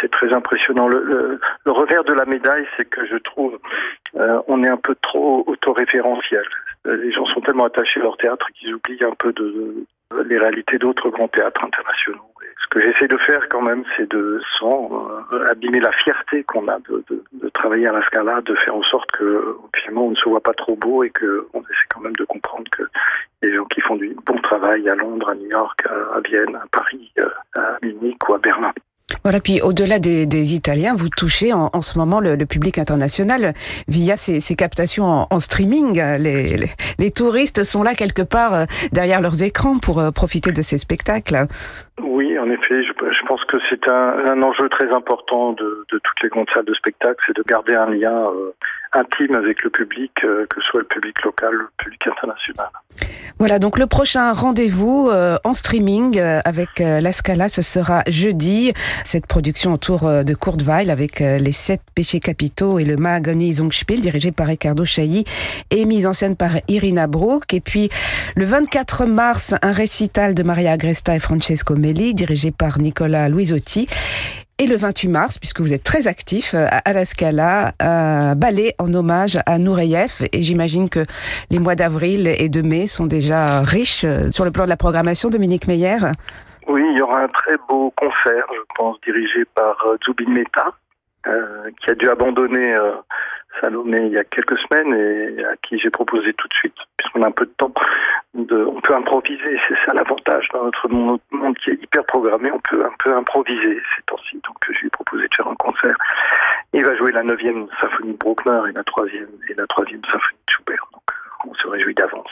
C'est 0.00 0.10
très 0.10 0.32
impressionnant. 0.32 0.88
Le, 0.88 1.40
revers 1.66 2.04
de 2.04 2.14
la 2.14 2.24
médaille, 2.24 2.66
c'est 2.76 2.88
que 2.88 3.04
je 3.06 3.16
trouve 3.16 3.58
euh, 4.16 4.40
on 4.48 4.64
est 4.64 4.68
un 4.68 4.78
peu 4.78 4.94
trop 5.02 5.44
autoréférentiel. 5.46 6.44
Les 6.86 7.12
gens 7.12 7.26
sont 7.26 7.40
tellement 7.40 7.64
attachés 7.64 8.00
à 8.00 8.04
leur 8.04 8.16
théâtre 8.16 8.46
qu'ils 8.54 8.74
oublient 8.74 9.04
un 9.04 9.14
peu 9.18 9.32
de, 9.32 9.84
les 10.26 10.38
réalités 10.38 10.78
d'autres 10.78 11.10
grands 11.10 11.28
théâtres 11.28 11.64
internationaux 11.64 12.33
que 12.74 12.80
j'essaie 12.80 13.06
de 13.06 13.16
faire 13.18 13.48
quand 13.48 13.62
même, 13.62 13.84
c'est 13.96 14.10
de, 14.10 14.40
sans 14.58 14.90
euh, 15.32 15.46
abîmer 15.48 15.78
la 15.78 15.92
fierté 15.92 16.42
qu'on 16.42 16.66
a 16.66 16.78
de, 16.80 17.04
de, 17.08 17.22
de, 17.32 17.48
travailler 17.50 17.86
à 17.86 17.92
la 17.92 18.04
Scala, 18.06 18.40
de 18.40 18.54
faire 18.56 18.74
en 18.74 18.82
sorte 18.82 19.12
que 19.12 19.56
finalement 19.76 20.06
on 20.06 20.10
ne 20.10 20.16
se 20.16 20.28
voit 20.28 20.40
pas 20.40 20.54
trop 20.54 20.74
beau 20.74 21.04
et 21.04 21.10
qu'on 21.10 21.60
essaie 21.60 21.88
quand 21.88 22.00
même 22.00 22.16
de 22.16 22.24
comprendre 22.24 22.68
que 22.72 22.82
les 23.42 23.54
gens 23.54 23.64
qui 23.66 23.80
font 23.80 23.94
du 23.94 24.16
bon 24.26 24.38
travail 24.38 24.88
à 24.88 24.96
Londres, 24.96 25.28
à 25.28 25.34
New 25.36 25.48
York, 25.48 25.84
à, 25.86 26.16
à 26.16 26.20
Vienne, 26.20 26.56
à 26.56 26.66
Paris, 26.72 27.12
euh, 27.20 27.28
à 27.54 27.78
Munich 27.80 28.28
ou 28.28 28.34
à 28.34 28.38
Berlin. 28.38 28.72
Voilà, 29.22 29.40
puis 29.40 29.60
au-delà 29.60 29.98
des, 29.98 30.26
des, 30.26 30.54
Italiens, 30.54 30.94
vous 30.94 31.08
touchez 31.08 31.52
en, 31.52 31.70
en 31.72 31.80
ce 31.80 31.98
moment 31.98 32.20
le, 32.20 32.36
le, 32.36 32.46
public 32.46 32.78
international 32.78 33.54
via 33.86 34.16
ces, 34.16 34.40
ces 34.40 34.54
captations 34.54 35.04
en, 35.04 35.26
en 35.30 35.38
streaming. 35.38 35.98
Les, 36.18 36.56
les, 36.56 36.70
les, 36.98 37.10
touristes 37.10 37.64
sont 37.64 37.82
là 37.82 37.94
quelque 37.94 38.22
part 38.22 38.54
euh, 38.54 38.64
derrière 38.92 39.20
leurs 39.20 39.42
écrans 39.42 39.78
pour 39.78 39.98
euh, 39.98 40.10
profiter 40.10 40.52
de 40.52 40.62
ces 40.62 40.78
spectacles. 40.78 41.46
Oui, 42.02 42.33
en 42.44 42.50
effet, 42.50 42.82
je, 42.82 43.26
pense 43.26 43.42
que 43.44 43.56
c'est 43.70 43.88
un, 43.88 44.42
enjeu 44.42 44.68
très 44.68 44.90
important 44.92 45.52
de, 45.52 45.86
de, 45.90 45.98
toutes 45.98 46.22
les 46.22 46.28
grandes 46.28 46.50
salles 46.52 46.66
de 46.66 46.74
spectacle, 46.74 47.16
c'est 47.26 47.36
de 47.36 47.42
garder 47.42 47.74
un 47.74 47.88
lien 47.90 48.28
euh, 48.28 48.52
intime 48.94 49.34
avec 49.34 49.62
le 49.62 49.70
public, 49.70 50.12
que 50.14 50.46
ce 50.56 50.60
soit 50.62 50.80
le 50.80 50.86
public 50.86 51.22
local, 51.22 51.52
le 51.52 51.68
public 51.78 52.06
international. 52.06 52.68
Voilà, 53.38 53.58
donc 53.58 53.78
le 53.78 53.86
prochain 53.86 54.32
rendez-vous 54.32 55.10
en 55.44 55.54
streaming 55.54 56.20
avec 56.20 56.78
La 56.78 57.12
Scala, 57.12 57.48
ce 57.48 57.62
sera 57.62 58.02
jeudi. 58.06 58.72
Cette 59.04 59.26
production 59.26 59.72
autour 59.72 60.08
de 60.24 60.34
Courteweil 60.34 60.90
avec 60.90 61.20
les 61.20 61.52
sept 61.52 61.80
péchés 61.94 62.20
capitaux 62.20 62.78
et 62.78 62.84
le 62.84 62.96
Mahagoni 62.96 63.54
Zongspiel, 63.54 64.00
dirigé 64.00 64.30
par 64.30 64.46
Ricardo 64.46 64.84
Chailly 64.84 65.24
et 65.70 65.84
mise 65.84 66.06
en 66.06 66.12
scène 66.12 66.36
par 66.36 66.52
Irina 66.68 67.06
Brook. 67.06 67.52
Et 67.52 67.60
puis 67.60 67.90
le 68.36 68.44
24 68.44 69.06
mars, 69.06 69.54
un 69.62 69.72
récital 69.72 70.34
de 70.34 70.42
Maria 70.42 70.72
Agresta 70.72 71.16
et 71.16 71.20
Francesco 71.20 71.74
Melli, 71.74 72.14
dirigé 72.14 72.52
par 72.52 72.78
Nicolas 72.78 73.28
Luisotti. 73.28 73.88
Et 74.60 74.68
le 74.68 74.76
28 74.76 75.08
mars, 75.08 75.38
puisque 75.38 75.60
vous 75.60 75.72
êtes 75.72 75.82
très 75.82 76.06
actif 76.06 76.54
euh, 76.54 76.66
à 76.84 76.92
la 76.92 77.04
Scala, 77.04 77.72
un 77.80 78.36
ballet 78.36 78.72
en 78.78 78.94
hommage 78.94 79.36
à 79.46 79.58
Nureyev. 79.58 80.28
Et 80.32 80.42
j'imagine 80.42 80.88
que 80.88 81.00
les 81.50 81.58
mois 81.58 81.74
d'avril 81.74 82.28
et 82.28 82.48
de 82.48 82.62
mai 82.62 82.86
sont 82.86 83.06
déjà 83.06 83.62
riches 83.62 84.04
euh, 84.04 84.30
sur 84.30 84.44
le 84.44 84.52
plan 84.52 84.62
de 84.62 84.68
la 84.68 84.76
programmation, 84.76 85.28
Dominique 85.28 85.66
Meyer. 85.66 85.98
Oui, 86.68 86.84
il 86.88 86.96
y 86.96 87.02
aura 87.02 87.22
un 87.22 87.28
très 87.28 87.56
beau 87.68 87.92
concert, 87.96 88.46
je 88.54 88.60
pense, 88.76 88.96
dirigé 89.00 89.44
par 89.56 89.76
euh, 89.88 89.96
Zubin 90.06 90.30
Mehta, 90.30 90.72
qui 91.82 91.90
a 91.90 91.94
dû 91.96 92.08
abandonner 92.08 92.76
Salomé 93.60 94.06
il 94.06 94.12
y 94.12 94.18
a 94.18 94.24
quelques 94.24 94.58
semaines 94.58 94.92
et 94.94 95.44
à 95.44 95.56
qui 95.56 95.78
j'ai 95.78 95.90
proposé 95.90 96.32
tout 96.34 96.48
de 96.48 96.54
suite, 96.54 96.74
puisqu'on 96.96 97.22
a 97.22 97.28
un 97.28 97.32
peu 97.32 97.46
de 97.46 97.52
temps, 97.56 97.72
de, 98.34 98.64
on 98.64 98.80
peut 98.80 98.94
improviser, 98.94 99.58
c'est 99.68 99.76
ça 99.86 99.94
l'avantage 99.94 100.48
dans 100.52 100.64
notre 100.64 100.88
monde, 100.88 101.20
qui 101.58 101.70
est 101.70 101.82
hyper 101.82 102.04
programmé, 102.04 102.50
on 102.52 102.60
peut 102.60 102.84
un 102.84 102.94
peu 102.98 103.16
improviser 103.16 103.80
ces 103.96 104.02
temps-ci. 104.06 104.40
Donc 104.44 104.56
je 104.68 104.78
lui 104.80 104.86
ai 104.86 104.90
proposé 104.90 105.28
de 105.28 105.34
faire 105.34 105.48
un 105.48 105.54
concert. 105.56 105.96
Il 106.72 106.84
va 106.84 106.96
jouer 106.96 107.12
la 107.12 107.22
neuvième 107.22 107.66
symphonie 107.80 108.12
de 108.12 108.18
Bruckner 108.18 108.60
et 108.68 108.72
la 108.72 108.84
troisième 108.84 109.28
et 109.48 109.54
la 109.54 109.66
troisième 109.66 110.02
symphonie 110.04 110.38
de 110.46 110.52
Schubert. 110.52 110.88
Donc 110.92 111.02
on 111.46 111.54
se 111.54 111.66
réjouit 111.68 111.94
d'avance. 111.94 112.30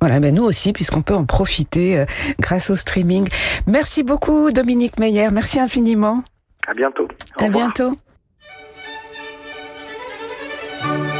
Voilà, 0.00 0.20
ben 0.20 0.34
nous 0.34 0.44
aussi, 0.44 0.72
puisqu'on 0.72 1.02
peut 1.02 1.14
en 1.14 1.24
profiter 1.24 1.98
euh, 1.98 2.04
grâce 2.38 2.68
au 2.70 2.76
streaming. 2.76 3.28
Merci 3.66 4.02
beaucoup, 4.02 4.50
Dominique 4.50 4.98
Meyer. 4.98 5.28
Merci 5.32 5.60
infiniment. 5.60 6.22
À 6.66 6.74
bientôt. 6.74 7.08
à 7.38 7.48
bientôt. 7.48 7.96
thank 10.84 11.08
you 11.08 11.13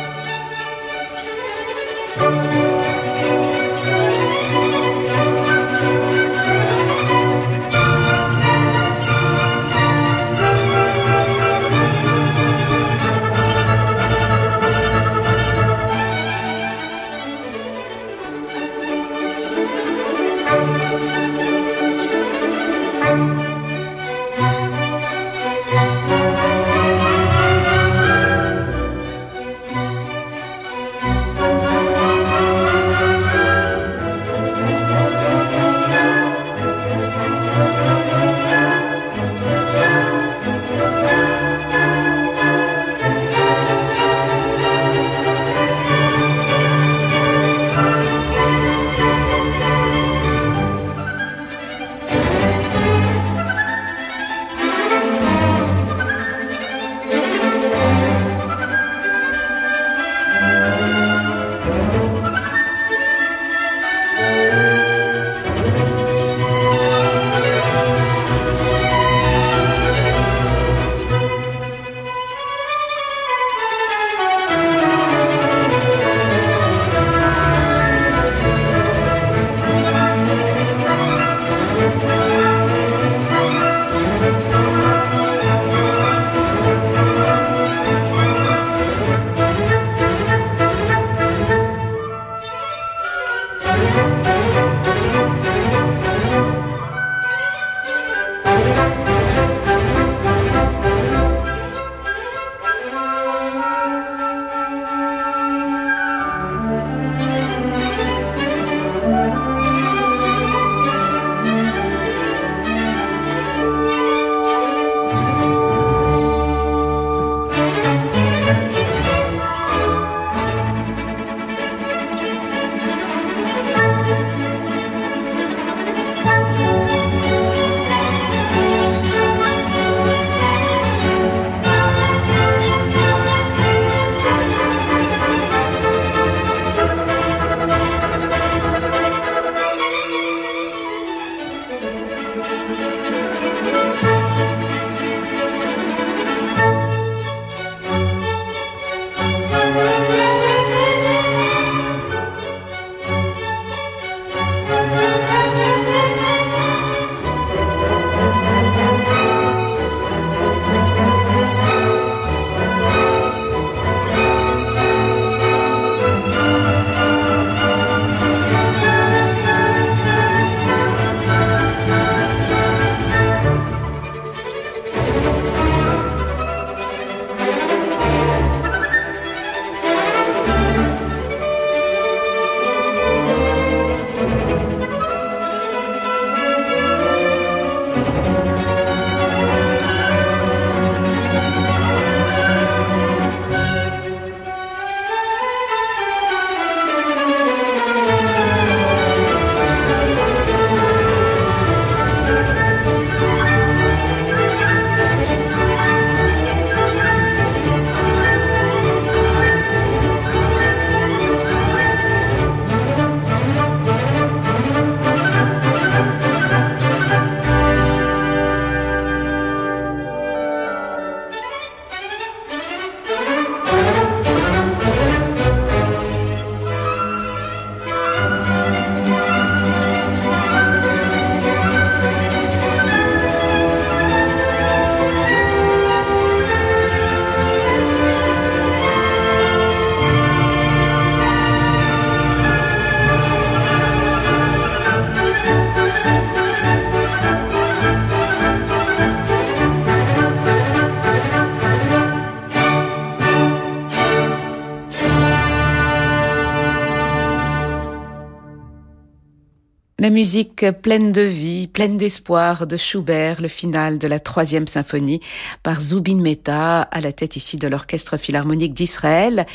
La 260.05 260.11
musique 260.11 260.67
pleine 260.83 261.13
de 261.13 261.23
vie, 261.23 261.67
pleine 261.67 261.97
d'espoir 261.97 262.67
de 262.67 262.77
Schubert, 262.77 263.41
le 263.41 263.49
final 263.49 263.97
de 263.97 264.07
la 264.07 264.21
troisième 264.21 264.67
symphonie 264.67 265.23
par 265.63 265.81
Zubin 265.81 266.21
Mehta, 266.21 266.83
à 266.83 267.01
la 267.01 267.11
tête 267.11 267.37
ici 267.37 267.57
de 267.57 267.69
l'Orchestre 267.69 268.19
Philharmonique 268.19 268.75
d'Israël. 268.75 269.47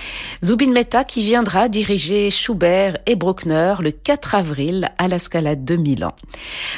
Zubin 0.44 0.72
Mehta 0.72 1.04
qui 1.04 1.22
viendra 1.22 1.70
diriger 1.70 2.32
Schubert 2.32 2.98
et 3.06 3.16
Bruckner 3.16 3.76
le 3.80 3.92
4 3.92 4.34
avril 4.34 4.90
à 4.98 5.08
la 5.08 5.20
de 5.56 5.76
Milan. 5.76 6.16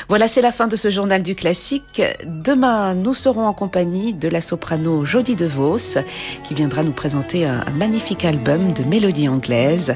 Voilà, 0.09 0.27
c'est 0.27 0.41
la 0.41 0.51
fin 0.51 0.67
de 0.67 0.75
ce 0.75 0.89
journal 0.89 1.23
du 1.23 1.35
classique. 1.35 2.01
Demain, 2.25 2.93
nous 2.93 3.13
serons 3.13 3.45
en 3.45 3.53
compagnie 3.53 4.13
de 4.13 4.27
la 4.27 4.41
soprano 4.41 5.05
Jodie 5.05 5.37
DeVos 5.37 5.97
qui 6.43 6.55
viendra 6.55 6.83
nous 6.83 6.91
présenter 6.91 7.45
un, 7.45 7.63
magnifique 7.73 8.25
album 8.25 8.73
de 8.73 8.83
mélodies 8.83 9.29
anglaises. 9.29 9.95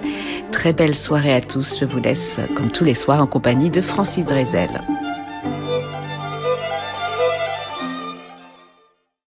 Très 0.54 0.72
belle 0.72 0.96
soirée 0.96 1.34
à 1.34 1.42
tous. 1.42 1.76
Je 1.78 1.84
vous 1.84 2.00
laisse, 2.00 2.38
comme 2.56 2.72
tous 2.72 2.86
les 2.86 2.94
soirs, 2.94 3.22
en 3.22 3.28
de 3.70 3.82
Francis 3.82 4.26
Drezel. 4.26 5.05